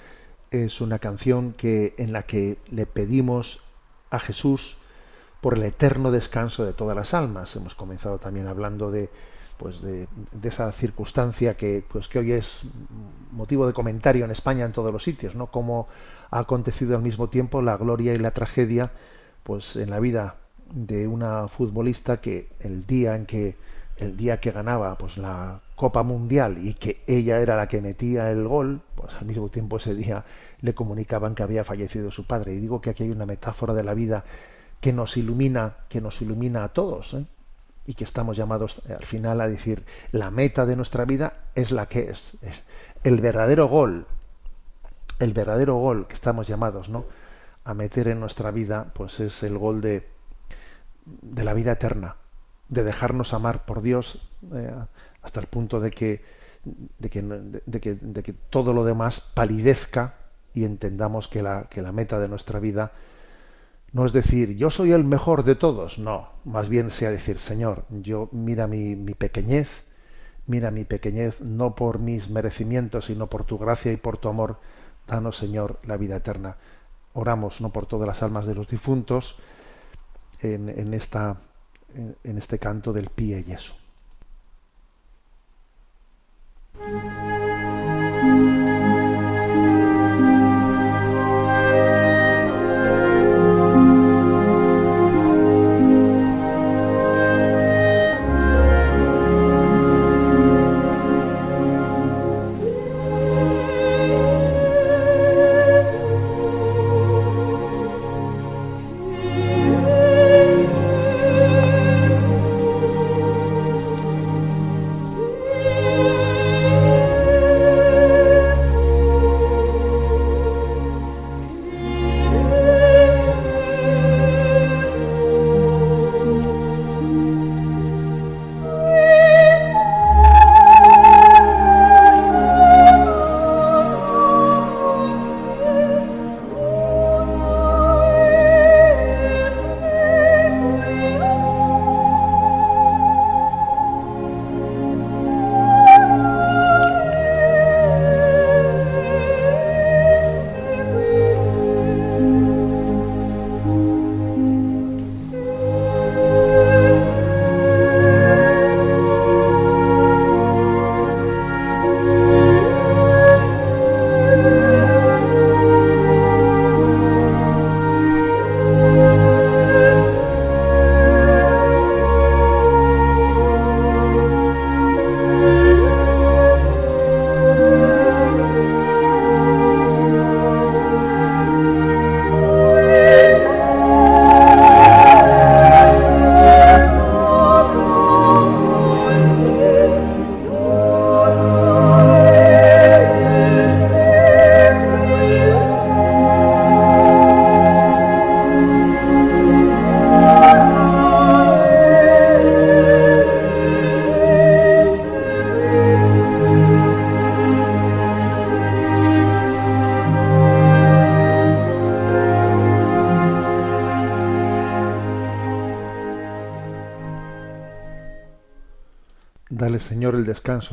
[0.50, 3.62] Es una canción que, en la que le pedimos
[4.10, 4.76] a Jesús
[5.40, 7.54] por el eterno descanso de todas las almas.
[7.56, 9.10] Hemos comenzado también hablando de
[9.58, 10.06] pues de,
[10.44, 12.62] esa circunstancia que pues que hoy es
[13.32, 15.48] motivo de comentario en España en todos los sitios, ¿no?
[15.48, 15.88] Cómo
[16.30, 18.92] ha acontecido al mismo tiempo la gloria y la tragedia
[19.42, 20.36] pues en la vida
[20.72, 23.56] de una futbolista que el día en que
[23.98, 28.30] el día que ganaba pues la Copa Mundial y que ella era la que metía
[28.30, 30.24] el gol, pues al mismo tiempo ese día
[30.60, 32.54] le comunicaban que había fallecido su padre.
[32.54, 34.24] Y digo que aquí hay una metáfora de la vida
[34.80, 37.26] que nos ilumina, que nos ilumina a todos, ¿eh?
[37.88, 39.82] y que estamos llamados eh, al final a decir
[40.12, 42.36] la meta de nuestra vida es la que es,
[43.02, 44.06] el verdadero gol
[45.18, 47.06] el verdadero gol que estamos llamados no
[47.64, 50.06] a meter en nuestra vida pues es el gol de
[51.06, 52.16] de la vida eterna
[52.68, 54.72] de dejarnos amar por Dios eh,
[55.22, 60.16] hasta el punto de que de que, de que, todo lo demás palidezca
[60.52, 62.92] y entendamos que la, que la meta de nuestra vida
[63.92, 67.84] no es decir, yo soy el mejor de todos, no, más bien sea decir, Señor,
[67.88, 69.68] yo mira mi, mi pequeñez,
[70.46, 74.58] mira mi pequeñez, no por mis merecimientos, sino por tu gracia y por tu amor,
[75.06, 76.56] danos, Señor, la vida eterna.
[77.14, 79.38] Oramos no por todas las almas de los difuntos
[80.40, 81.38] en, en esta,
[81.94, 83.76] en, este canto del pie Jesús.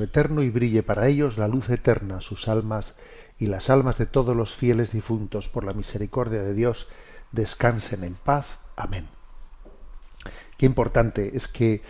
[0.03, 2.95] Eterno y brille para ellos la luz eterna, sus almas
[3.37, 6.87] y las almas de todos los fieles difuntos por la misericordia de Dios
[7.31, 8.59] descansen en paz.
[8.75, 9.07] Amén.
[10.57, 11.81] Qué importante es que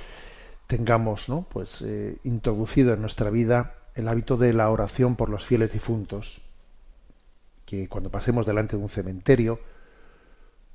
[0.68, 1.46] tengamos, ¿no?
[1.52, 6.42] Pues eh, introducido en nuestra vida el hábito de la oración por los fieles difuntos,
[7.66, 9.60] que cuando pasemos delante de un cementerio,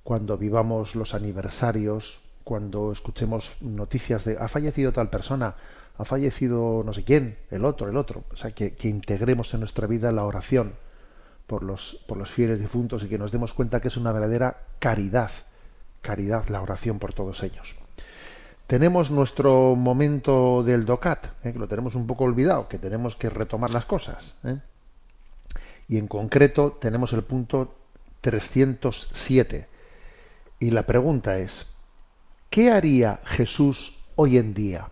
[0.02, 5.56] cuando vivamos los aniversarios, cuando escuchemos noticias de ha fallecido tal persona,
[6.00, 8.24] ha fallecido no sé quién, el otro, el otro.
[8.32, 10.74] O sea, que, que integremos en nuestra vida la oración
[11.46, 14.58] por los, por los fieles difuntos y que nos demos cuenta que es una verdadera
[14.78, 15.32] caridad,
[16.00, 17.74] caridad la oración por todos ellos.
[18.68, 21.52] Tenemos nuestro momento del DOCAT, ¿eh?
[21.52, 24.34] que lo tenemos un poco olvidado, que tenemos que retomar las cosas.
[24.44, 24.58] ¿eh?
[25.88, 27.74] Y en concreto tenemos el punto
[28.20, 29.66] 307.
[30.60, 31.66] Y la pregunta es,
[32.48, 34.88] ¿qué haría Jesús hoy en día?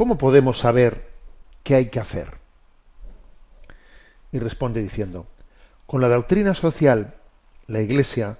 [0.00, 1.10] ¿Cómo podemos saber
[1.62, 2.38] qué hay que hacer?
[4.32, 5.26] Y responde diciendo,
[5.84, 7.16] con la doctrina social,
[7.66, 8.38] la Iglesia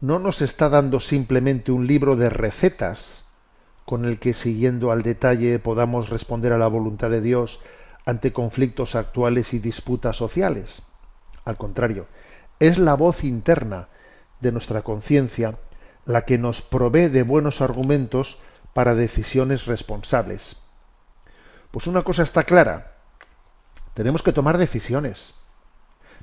[0.00, 3.24] no nos está dando simplemente un libro de recetas
[3.84, 7.60] con el que siguiendo al detalle podamos responder a la voluntad de Dios
[8.04, 10.82] ante conflictos actuales y disputas sociales.
[11.44, 12.06] Al contrario,
[12.58, 13.86] es la voz interna
[14.40, 15.58] de nuestra conciencia
[16.06, 18.40] la que nos provee de buenos argumentos
[18.74, 20.56] para decisiones responsables.
[21.72, 22.92] Pues una cosa está clara,
[23.94, 25.34] tenemos que tomar decisiones,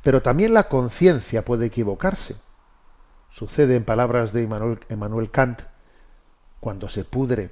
[0.04, 2.36] pero también la conciencia puede equivocarse.
[3.32, 4.44] Sucede en palabras de
[4.90, 5.62] Emmanuel Kant,
[6.60, 7.52] cuando se pudre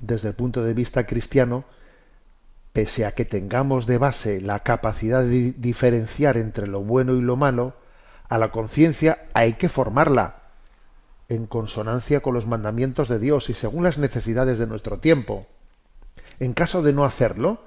[0.00, 1.64] desde el punto de vista cristiano,
[2.72, 7.36] pese a que tengamos de base la capacidad de diferenciar entre lo bueno y lo
[7.36, 7.74] malo,
[8.30, 10.36] a la conciencia hay que formarla
[11.28, 15.46] en consonancia con los mandamientos de Dios y según las necesidades de nuestro tiempo.
[16.40, 17.62] En caso de no hacerlo,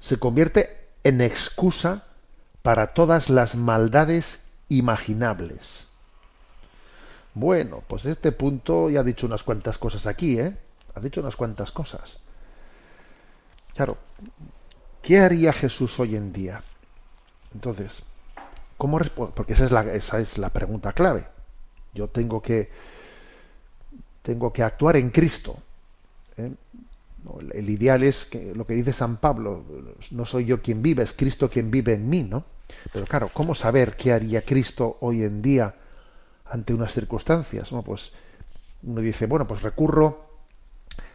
[0.00, 2.04] se convierte en excusa
[2.62, 5.86] para todas las maldades imaginables.
[7.34, 10.56] Bueno, pues este punto ya ha dicho unas cuantas cosas aquí, ¿eh?
[10.94, 12.18] Ha dicho unas cuantas cosas.
[13.74, 13.96] Claro,
[15.02, 16.62] ¿qué haría Jesús hoy en día?
[17.54, 18.02] Entonces,
[18.76, 21.26] ¿cómo Porque esa es la, esa es la pregunta clave.
[21.94, 22.70] Yo tengo que
[24.22, 25.56] tengo que actuar en Cristo.
[26.36, 26.52] ¿eh?
[27.52, 29.64] El ideal es que lo que dice San Pablo,
[30.10, 32.44] no soy yo quien vive, es Cristo quien vive en mí, ¿no?
[32.92, 35.74] Pero claro, ¿cómo saber qué haría Cristo hoy en día
[36.46, 37.72] ante unas circunstancias?
[37.72, 37.82] ¿no?
[37.82, 38.12] Pues
[38.82, 40.26] uno dice, bueno, pues recurro,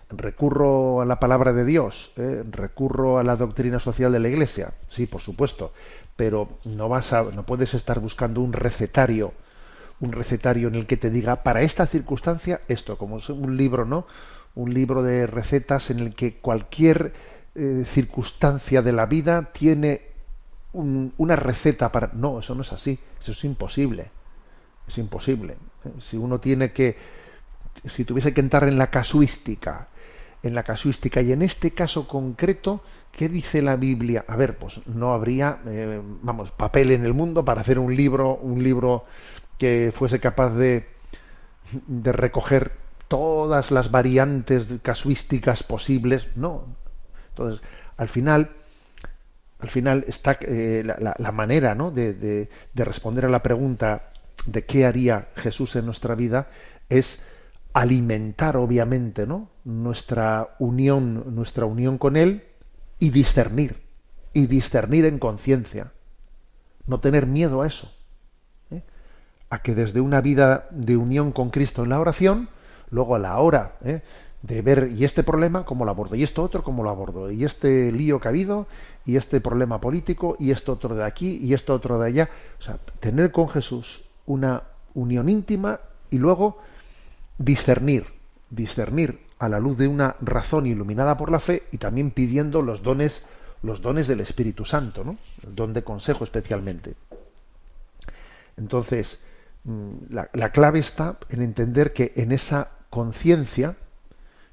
[0.09, 2.43] recurro a la palabra de Dios, ¿eh?
[2.49, 5.73] recurro a la doctrina social de la Iglesia, sí, por supuesto,
[6.15, 9.33] pero no vas a, no puedes estar buscando un recetario,
[9.99, 13.85] un recetario en el que te diga para esta circunstancia esto, como es un libro,
[13.85, 14.05] ¿no?
[14.55, 17.13] Un libro de recetas en el que cualquier
[17.55, 20.13] eh, circunstancia de la vida tiene
[20.73, 22.09] una receta para...
[22.13, 24.09] No, eso no es así, eso es imposible,
[24.87, 25.57] es imposible.
[25.85, 25.91] ¿eh?
[26.01, 26.97] Si uno tiene que,
[27.85, 29.89] si tuviese que entrar en la casuística,
[30.41, 32.81] en la casuística y en este caso concreto,
[33.11, 34.25] ¿qué dice la Biblia?
[34.27, 38.35] A ver, pues no habría, eh, vamos, papel en el mundo para hacer un libro,
[38.35, 39.05] un libro
[39.59, 40.87] que fuese capaz de,
[41.87, 42.82] de recoger
[43.14, 46.66] todas las variantes casuísticas posibles, no.
[47.30, 47.61] Entonces,
[47.95, 48.49] al final,
[49.59, 51.91] al final está eh, la, manera ¿no?
[51.91, 54.09] de, de, responder a la pregunta
[54.47, 56.47] de qué haría Jesús en nuestra vida
[56.89, 57.22] es
[57.74, 59.49] alimentar obviamente ¿no?
[59.64, 62.45] nuestra unión nuestra unión con él
[62.97, 63.84] y discernir
[64.34, 65.91] y discernir en conciencia
[66.88, 67.95] no tener miedo a eso
[68.72, 68.82] ¿eh?
[69.51, 72.49] a que desde una vida de unión con Cristo en la oración
[72.93, 74.01] luego a la hora ¿eh?
[74.43, 77.45] de ver, y este problema, cómo lo abordo, y esto otro, cómo lo abordo, y
[77.45, 78.67] este lío que ha habido,
[79.05, 82.29] y este problema político, y esto otro de aquí, y esto otro de allá.
[82.59, 84.63] O sea, tener con Jesús una
[84.93, 85.79] unión íntima
[86.09, 86.59] y luego
[87.37, 88.05] discernir,
[88.49, 92.83] discernir a la luz de una razón iluminada por la fe y también pidiendo los
[92.83, 93.25] dones,
[93.61, 95.17] los dones del Espíritu Santo, ¿no?
[95.41, 96.95] El don de consejo especialmente.
[98.57, 99.21] Entonces,
[99.63, 103.75] mm, la clave está en entender que en esa conciencia,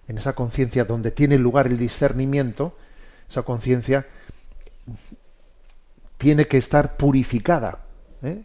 [0.08, 2.74] en esa conciencia donde tiene lugar el discernimiento,
[3.28, 4.06] esa conciencia
[6.16, 7.80] tiene que estar purificada.
[8.22, 8.42] ¿eh?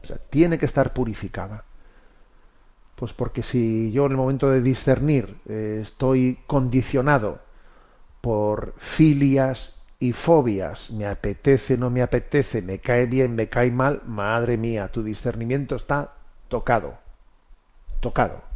[0.00, 1.64] O sea, tiene que estar purificada.
[2.94, 7.40] Pues porque si yo en el momento de discernir eh, estoy condicionado
[8.20, 14.02] por filias y fobias, me apetece, no me apetece, me cae bien, me cae mal,
[14.06, 16.14] madre mía, tu discernimiento está
[16.48, 16.94] tocado,
[17.98, 18.51] tocado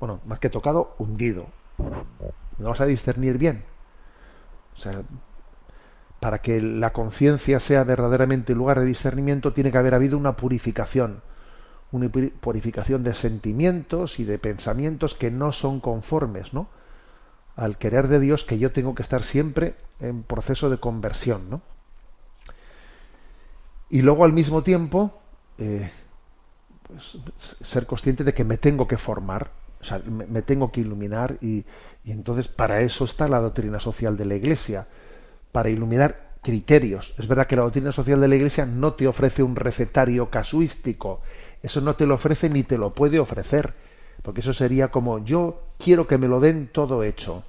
[0.00, 1.46] bueno, más que tocado, hundido.
[2.58, 3.64] No a discernir bien.
[4.74, 5.02] O sea,
[6.20, 11.22] para que la conciencia sea verdaderamente lugar de discernimiento, tiene que haber habido una purificación.
[11.92, 16.68] Una purificación de sentimientos y de pensamientos que no son conformes, ¿no?
[17.56, 21.62] Al querer de Dios que yo tengo que estar siempre en proceso de conversión, ¿no?
[23.90, 25.20] Y luego al mismo tiempo,
[25.58, 25.90] eh,
[26.86, 29.50] pues, ser consciente de que me tengo que formar
[29.80, 31.64] O sea, me, tengo que iluminar y,
[32.04, 34.86] y entonces para eso está la doctrina social de la Iglesia,
[35.52, 37.14] para iluminar criterios.
[37.18, 41.20] Es verdad que la doctrina social de la Iglesia no te ofrece un recetario casuístico,
[41.62, 43.74] eso no te lo ofrece ni te lo puede ofrecer,
[44.22, 47.44] porque eso sería como yo quiero que me lo den todo hecho,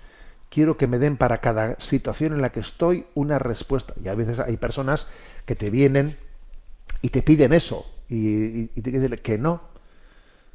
[0.50, 3.94] quiero que me den para cada situación en la que estoy una respuesta.
[4.04, 5.08] Y a veces hay personas
[5.46, 6.18] que te vienen
[7.02, 9.62] y te piden eso, y, te dicen que no,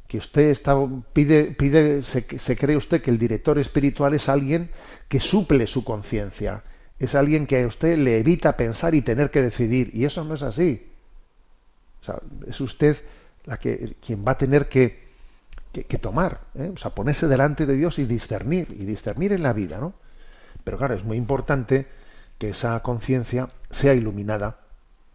[0.07, 0.75] que usted está,
[1.13, 4.69] pide, se, cree usted que el director espiritual es alguien
[5.09, 6.63] que suple su conciencia
[6.99, 9.91] es alguien que a usted le evita pensar y tener que decidir.
[9.93, 10.91] Y eso no es así.
[12.47, 12.97] Es usted
[13.45, 15.05] la que, quien va a tener que,
[16.01, 16.71] tomar, ¿eh?
[16.73, 19.93] o sea, ponerse delante de Dios y discernir, y discernir en la vida, ¿no?
[20.63, 21.85] Pero claro, es muy importante
[22.39, 24.59] que esa conciencia sea iluminada,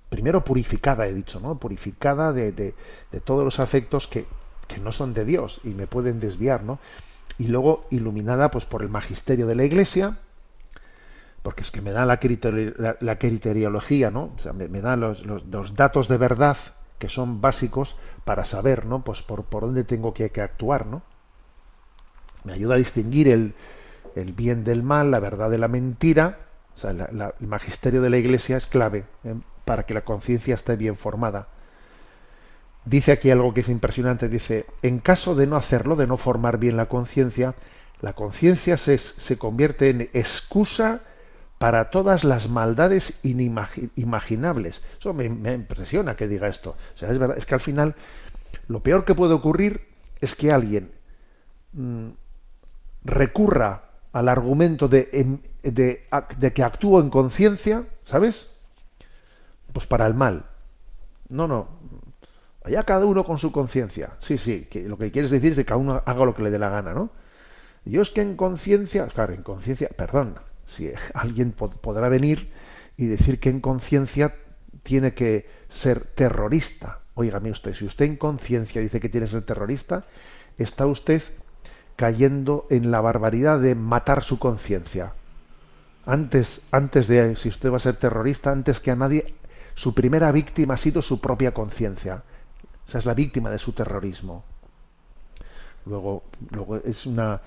[0.09, 1.59] primero purificada, he dicho, ¿no?
[1.59, 4.27] Purificada de, de todos los afectos que,
[4.75, 6.79] que, no son de Dios y me pueden desviar, ¿no?
[7.39, 10.19] Y luego iluminada pues por el magisterio de la Iglesia,
[11.43, 14.31] porque es que me da la, criteriología, ¿no?
[14.39, 16.57] Sea, me, da los, datos de verdad
[16.99, 19.03] que son básicos para saber, ¿no?
[19.03, 21.03] Pues por, dónde tengo que, actuar, ¿no?
[22.45, 23.55] Me ayuda a distinguir el,
[24.33, 26.39] bien del mal, la verdad de la mentira.
[26.83, 29.35] El magisterio de la Iglesia es clave ¿eh?
[29.65, 31.49] para que la conciencia esté bien formada.
[32.85, 34.29] Dice aquí algo que es impresionante.
[34.29, 37.55] Dice, en caso de no hacerlo, de no formar bien la conciencia,
[38.01, 41.03] la conciencia se, se convierte en excusa
[41.63, 44.83] para todas las maldades inimaginables.
[44.99, 46.71] Eso me, impresiona que diga esto.
[46.71, 47.95] O sea, es verdad, es que al final
[48.67, 49.87] lo peor que puede ocurrir
[50.21, 50.91] es que alguien
[51.73, 52.09] mm,
[53.05, 58.49] recurra al argumento de, de, que actúo en conciencia, ¿sabes?
[59.73, 60.47] Pues para el mal.
[61.29, 61.69] No, no.
[62.65, 64.11] Allá cada uno con su conciencia.
[64.21, 66.51] Sí, sí, que lo que quieres decir es que cada uno haga lo que le
[66.51, 67.11] dé la gana, ¿no?
[67.85, 70.37] Yo es que en conciencia, claro, en conciencia, perdón,
[70.67, 72.53] si alguien podrá venir
[72.97, 74.35] y decir que en conciencia
[74.83, 77.01] tiene que ser terrorista.
[77.15, 80.05] Óigame usted, si usted en conciencia dice que tiene que ser terrorista,
[80.57, 81.23] está usted
[81.97, 85.15] cayendo en la barbaridad de matar su conciencia.
[86.07, 89.35] Antes, antes de, si usted va a ser terrorista, antes que a nadie,
[89.75, 92.23] su primera víctima ha sido su propia conciencia.
[92.93, 94.45] Esa es la víctima de su terrorismo.
[95.87, 97.41] Luego, luego es una,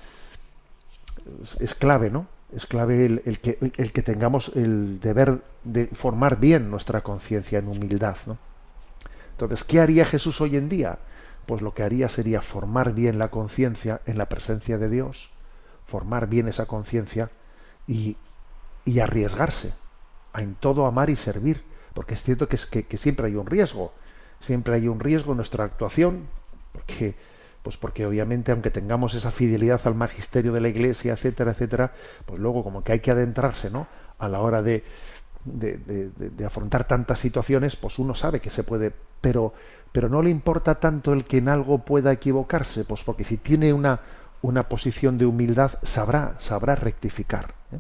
[1.59, 2.25] es clave, ¿no?
[2.51, 7.67] es clave el, que, el, que, tengamos el deber de formar bien nuestra conciencia en
[7.67, 8.17] humildad.
[8.25, 8.39] ¿no?
[9.33, 10.97] Entonces, ¿qué haría Jesús hoy en día?
[11.45, 15.29] Pues lo que haría sería formar bien la conciencia en la presencia de Dios,
[15.85, 17.29] formar bien esa conciencia
[17.85, 18.17] y,
[18.83, 19.75] y, arriesgarse
[20.33, 23.45] a en todo amar y servir, porque es cierto que, es, que siempre hay un
[23.45, 23.93] riesgo,
[24.39, 26.27] siempre hay un riesgo en nuestra actuación,
[26.71, 27.15] porque
[27.63, 31.93] pues porque obviamente aunque tengamos esa fidelidad al magisterio de la Iglesia, etcétera, etcétera,
[32.27, 33.87] pues luego como que hay que adentrarse, ¿no?
[34.19, 34.83] A la hora de,
[35.45, 39.53] de, afrontar tantas situaciones, pues uno sabe que se puede, pero,
[39.91, 43.73] pero no le importa tanto el que en algo pueda equivocarse, pues porque si tiene
[43.73, 43.99] una,
[44.41, 47.55] una posición de humildad, sabrá, sabrá rectificar.
[47.71, 47.79] ¿eh?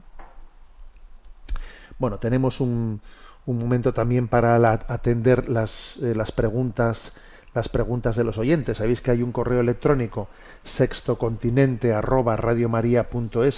[1.97, 3.01] Bueno, tenemos un,
[3.45, 7.13] un momento también para atender las, eh, las preguntas
[7.55, 8.79] las preguntas de los oyentes.
[8.79, 10.27] Sabéis que hay un correo electrónico
[10.65, 12.35] sextocontinente arroba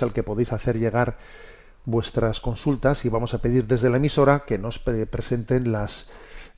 [0.04, 1.18] al que podéis hacer llegar
[1.84, 6.10] vuestras consultas y vamos a pedir desde la emisora que nos presenten las,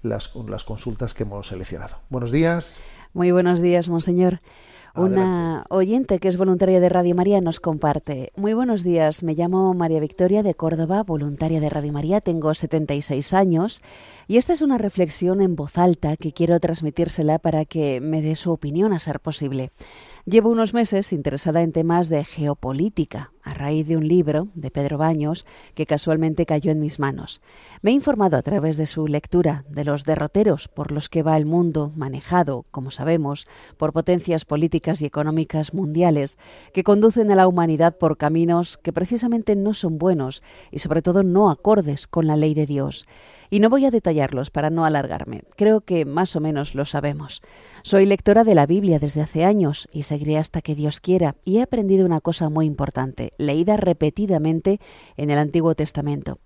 [0.03, 1.99] las, las consultas que hemos seleccionado.
[2.09, 2.77] Buenos días.
[3.13, 4.39] Muy buenos días, monseñor.
[4.95, 8.31] Una oyente que es voluntaria de Radio María nos comparte.
[8.35, 13.33] Muy buenos días, me llamo María Victoria de Córdoba, voluntaria de Radio María, tengo 76
[13.33, 13.81] años
[14.27, 18.35] y esta es una reflexión en voz alta que quiero transmitírsela para que me dé
[18.35, 19.71] su opinión a ser posible.
[20.25, 24.97] Llevo unos meses interesada en temas de geopolítica, a raíz de un libro de Pedro
[24.97, 27.41] Baños que casualmente cayó en mis manos.
[27.81, 31.35] Me he informado a través de su lectura de los derroteros por los que va
[31.35, 33.47] el mundo, manejado, como sabemos,
[33.77, 36.37] por potencias políticas y económicas mundiales
[36.73, 41.23] que conducen a la humanidad por caminos que precisamente no son buenos y sobre todo
[41.23, 43.07] no acordes con la ley de Dios.
[43.51, 45.41] Y no voy a detallarlos para no alargarme.
[45.55, 47.41] Creo que más o menos lo sabemos.
[47.81, 51.35] Soy lectora de la Biblia desde hace años y seguiré hasta que Dios quiera.
[51.45, 54.79] Y he aprendido una cosa muy importante, leída repetidamente
[55.17, 56.37] en el Antiguo Testamento,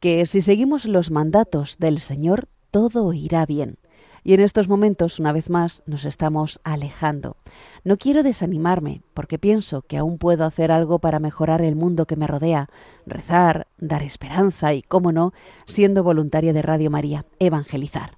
[0.00, 3.76] que si seguimos los mandatos del Señor, todo irá bien.
[4.24, 7.36] Y en estos momentos, una vez más, nos estamos alejando.
[7.84, 12.16] No quiero desanimarme, porque pienso que aún puedo hacer algo para mejorar el mundo que
[12.16, 12.68] me rodea,
[13.06, 15.32] rezar, dar esperanza y, cómo no,
[15.64, 18.17] siendo voluntaria de Radio María, evangelizar.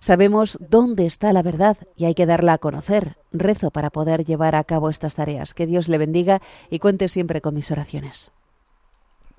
[0.00, 3.16] Sabemos dónde está la verdad y hay que darla a conocer.
[3.32, 5.54] Rezo para poder llevar a cabo estas tareas.
[5.54, 6.40] Que Dios le bendiga
[6.70, 8.30] y cuente siempre con mis oraciones.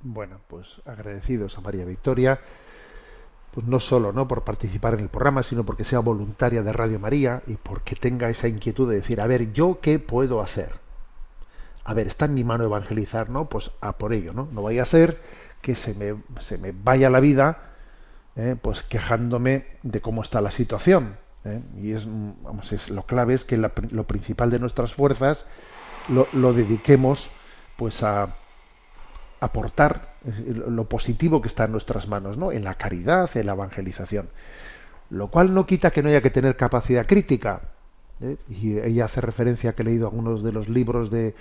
[0.02, 2.40] Bueno, pues agradecidos a María Victoria,
[3.54, 4.28] pues no solo ¿no?
[4.28, 8.30] por participar en el programa, sino porque sea voluntaria de Radio María y porque tenga
[8.30, 10.72] esa inquietud de decir, a ver, ¿yo qué puedo hacer?
[11.84, 13.50] A ver, está en mi mano evangelizar, ¿no?
[13.50, 14.48] Pues a por ello, ¿no?
[14.52, 15.20] No vaya a ser
[15.62, 17.69] que se me, se me vaya la vida
[18.40, 18.56] ¿eh?
[18.60, 21.18] pues quejándome de cómo está la situación.
[21.44, 21.62] ¿eh?
[21.82, 25.46] Y es, vamos, es lo clave es que lo principal de nuestras fuerzas
[26.08, 27.30] lo, dediquemos
[27.78, 28.36] pues a
[29.40, 30.16] aportar
[30.68, 32.52] lo positivo que está en nuestras manos, ¿no?
[32.52, 34.30] En la caridad, en la evangelización.
[35.10, 37.62] Lo cual no quita que no haya que tener capacidad crítica.
[38.22, 38.38] ¿eh?
[38.50, 41.36] Y ella hace referencia que he leído algunos de los libros de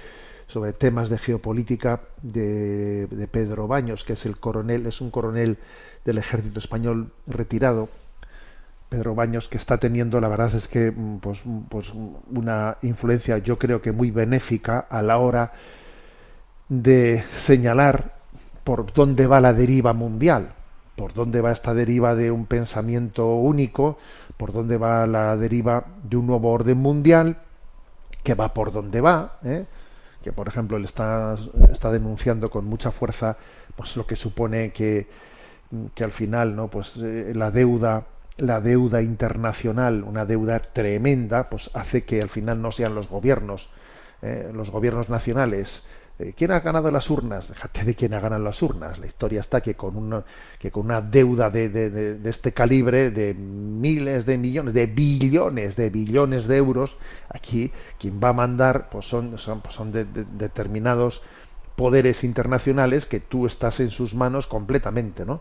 [0.49, 5.59] sobre temas de geopolítica de, Pedro Baños, que es el coronel, es un coronel
[6.05, 7.89] del ejército español retirado.
[8.89, 11.93] Pedro Baños, que está teniendo, la verdad es que, mm, pues, pues
[12.31, 15.53] una influencia, yo creo que muy benéfica a la hora
[16.71, 18.15] de señalar
[18.65, 20.53] por dónde va la deriva mundial,
[20.97, 23.99] por dónde va esta deriva de un pensamiento único,
[24.39, 27.37] por dónde va la deriva de un nuevo orden mundial,
[28.23, 29.67] que va por dónde va, ¿eh?
[30.29, 31.39] Que por ejemplo él está,
[31.73, 33.39] está denunciando con mucha fuerza
[33.77, 35.07] pues lo que supone que,
[35.95, 41.71] que al final no pues eh, la deuda la deuda internacional una deuda tremenda pues
[41.73, 43.71] hace que al final no sean los gobiernos
[44.21, 45.83] eh, los gobiernos nacionales
[46.37, 47.49] ¿Quién ha ganado las urnas?
[47.49, 48.99] Déjate de quién ha ganado las urnas.
[48.99, 50.25] La historia está que con una,
[50.59, 55.77] que con una deuda de, de, de, este calibre, de miles de millones, de billones,
[55.77, 56.97] de billones de euros,
[57.29, 61.23] aquí quien va a mandar pues son, son, pues son determinados
[61.77, 65.41] poderes internacionales que tú estás en sus manos completamente, ¿no?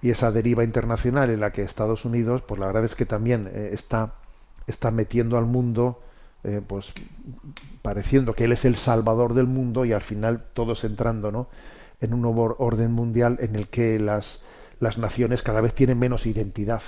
[0.00, 3.50] Y esa deriva internacional en la que Estados Unidos, pues la verdad es que también
[3.52, 4.14] eh, está,
[4.66, 6.00] está metiendo al mundo
[6.46, 6.92] eh, pues
[7.82, 11.48] pareciendo que él es el salvador del mundo y al final todos entrando ¿no?
[12.00, 14.44] en un nuevo orden mundial en el que las,
[14.78, 16.82] las naciones cada vez tienen menos identidad,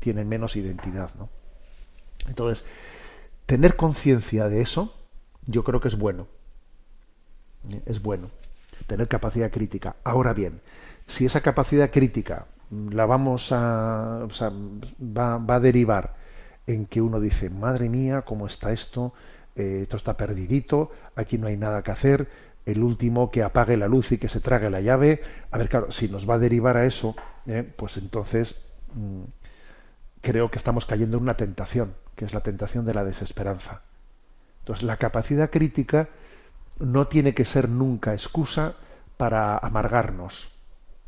[0.00, 1.10] tienen menos identidad.
[1.16, 1.28] ¿no?
[2.26, 2.64] Entonces,
[3.46, 4.92] tener conciencia de eso,
[5.46, 6.26] yo creo que es bueno.
[7.70, 7.80] ¿eh?
[7.86, 8.30] Es bueno.
[8.88, 9.94] Tener capacidad crítica.
[10.02, 10.60] Ahora bien,
[11.06, 12.46] si esa capacidad crítica
[12.90, 14.24] la vamos a.
[14.24, 16.23] O sea, va, va a derivar
[16.66, 19.12] en que uno dice, madre mía, ¿cómo está esto?
[19.56, 22.28] Eh, esto está perdidito, aquí no hay nada que hacer,
[22.66, 25.20] el último que apague la luz y que se trague la llave.
[25.50, 27.14] A ver, claro, si nos va a derivar a eso,
[27.46, 29.22] eh, pues entonces mm,
[30.22, 33.82] creo que estamos cayendo en una tentación, que es la tentación de la desesperanza.
[34.60, 36.08] Entonces, la capacidad crítica
[36.78, 38.74] no tiene que ser nunca excusa
[39.18, 40.50] para amargarnos,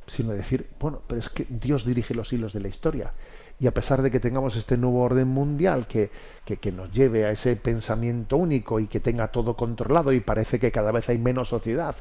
[0.07, 3.13] sino decir, bueno, pero es que Dios dirige los hilos de la historia
[3.59, 6.11] y a pesar de que tengamos este nuevo orden mundial que,
[6.45, 10.71] que, nos lleve a ese pensamiento único y que tenga todo controlado y parece que
[10.71, 11.97] cada vez hay menos sociedad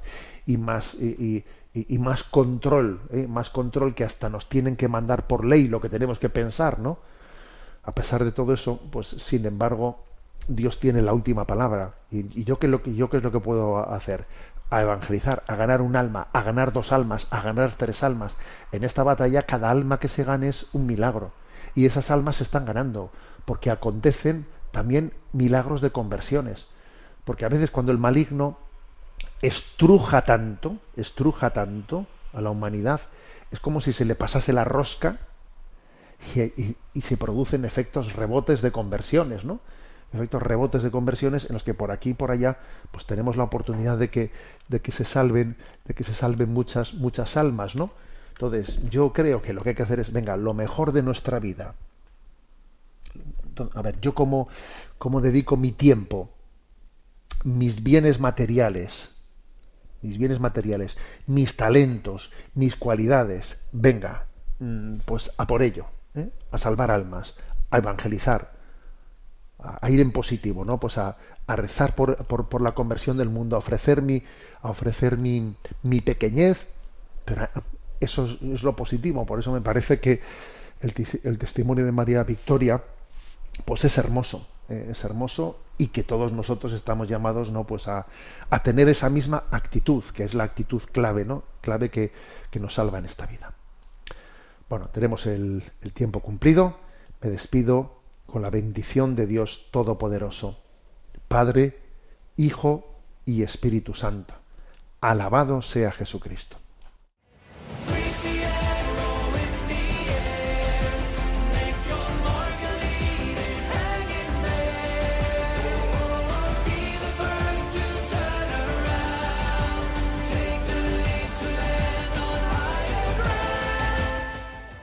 [0.45, 3.27] y más y, y, más control, ¿eh?
[3.27, 6.79] más control que hasta nos tienen que mandar por ley lo que tenemos que pensar,
[6.79, 6.99] ¿no?
[7.83, 9.99] A pesar de todo eso, pues sin embargo,
[10.47, 11.93] Dios tiene la última palabra.
[12.11, 14.25] Y, yo qué lo que yo qué es lo que puedo hacer?
[14.71, 18.35] a evangelizar, a ganar un alma, a ganar dos almas, a ganar tres almas.
[18.71, 21.31] En esta batalla cada alma que se gane es un milagro
[21.75, 23.11] y esas almas se están ganando,
[23.45, 26.67] porque acontecen también milagros de conversiones.
[27.25, 28.57] Porque a veces cuando el maligno
[29.41, 33.01] estruja tanto, estruja tanto a la humanidad,
[33.51, 35.17] es como si se le pasase la rosca
[36.35, 39.59] y, se producen efectos rebotes de conversiones, ¿no?
[40.13, 42.57] Efectos rebotes de conversiones en los que por aquí y por allá
[42.91, 44.31] pues tenemos la oportunidad de que,
[44.69, 47.91] de que se salven, de que se salven muchas, muchas almas, ¿no?
[48.35, 51.39] Entonces, yo creo que lo que hay que hacer es, venga, lo mejor de nuestra
[51.39, 51.73] vida.
[53.73, 54.49] A ver, yo como,
[54.97, 56.29] como dedico mi tiempo,
[57.45, 59.15] mis bienes materiales,
[60.01, 64.25] mis bienes materiales, mis talentos, mis cualidades, venga,
[64.59, 66.29] mm, pues a por ello, ¿eh?
[66.51, 67.35] a salvar almas,
[67.71, 68.51] a evangelizar,
[69.59, 70.77] a, ir en positivo, ¿no?
[70.77, 71.15] Pues a,
[71.47, 74.23] a rezar por, por, la conversión del mundo, a ofrecer mi,
[74.61, 76.67] a ofrecer mi, mi pequeñez,
[77.23, 77.47] pero
[78.05, 79.25] eso es, lo positivo.
[79.25, 80.19] Por eso me parece que
[80.81, 82.81] el, testimonio de María Victoria,
[83.65, 88.07] pues es hermoso, eh, es hermoso y que todos nosotros estamos llamados, no, pues a,
[88.63, 91.43] tener esa misma actitud, que es la actitud clave, ¿no?
[91.61, 92.11] Clave que,
[92.49, 93.53] que nos salva en esta vida.
[94.69, 96.77] Bueno, tenemos el, el tiempo cumplido.
[97.21, 100.59] Me despido con la bendición de Dios Todopoderoso,
[101.27, 101.79] Padre,
[102.37, 102.95] Hijo
[103.25, 104.33] y Espíritu Santo.
[105.01, 106.57] Alabado sea Jesucristo.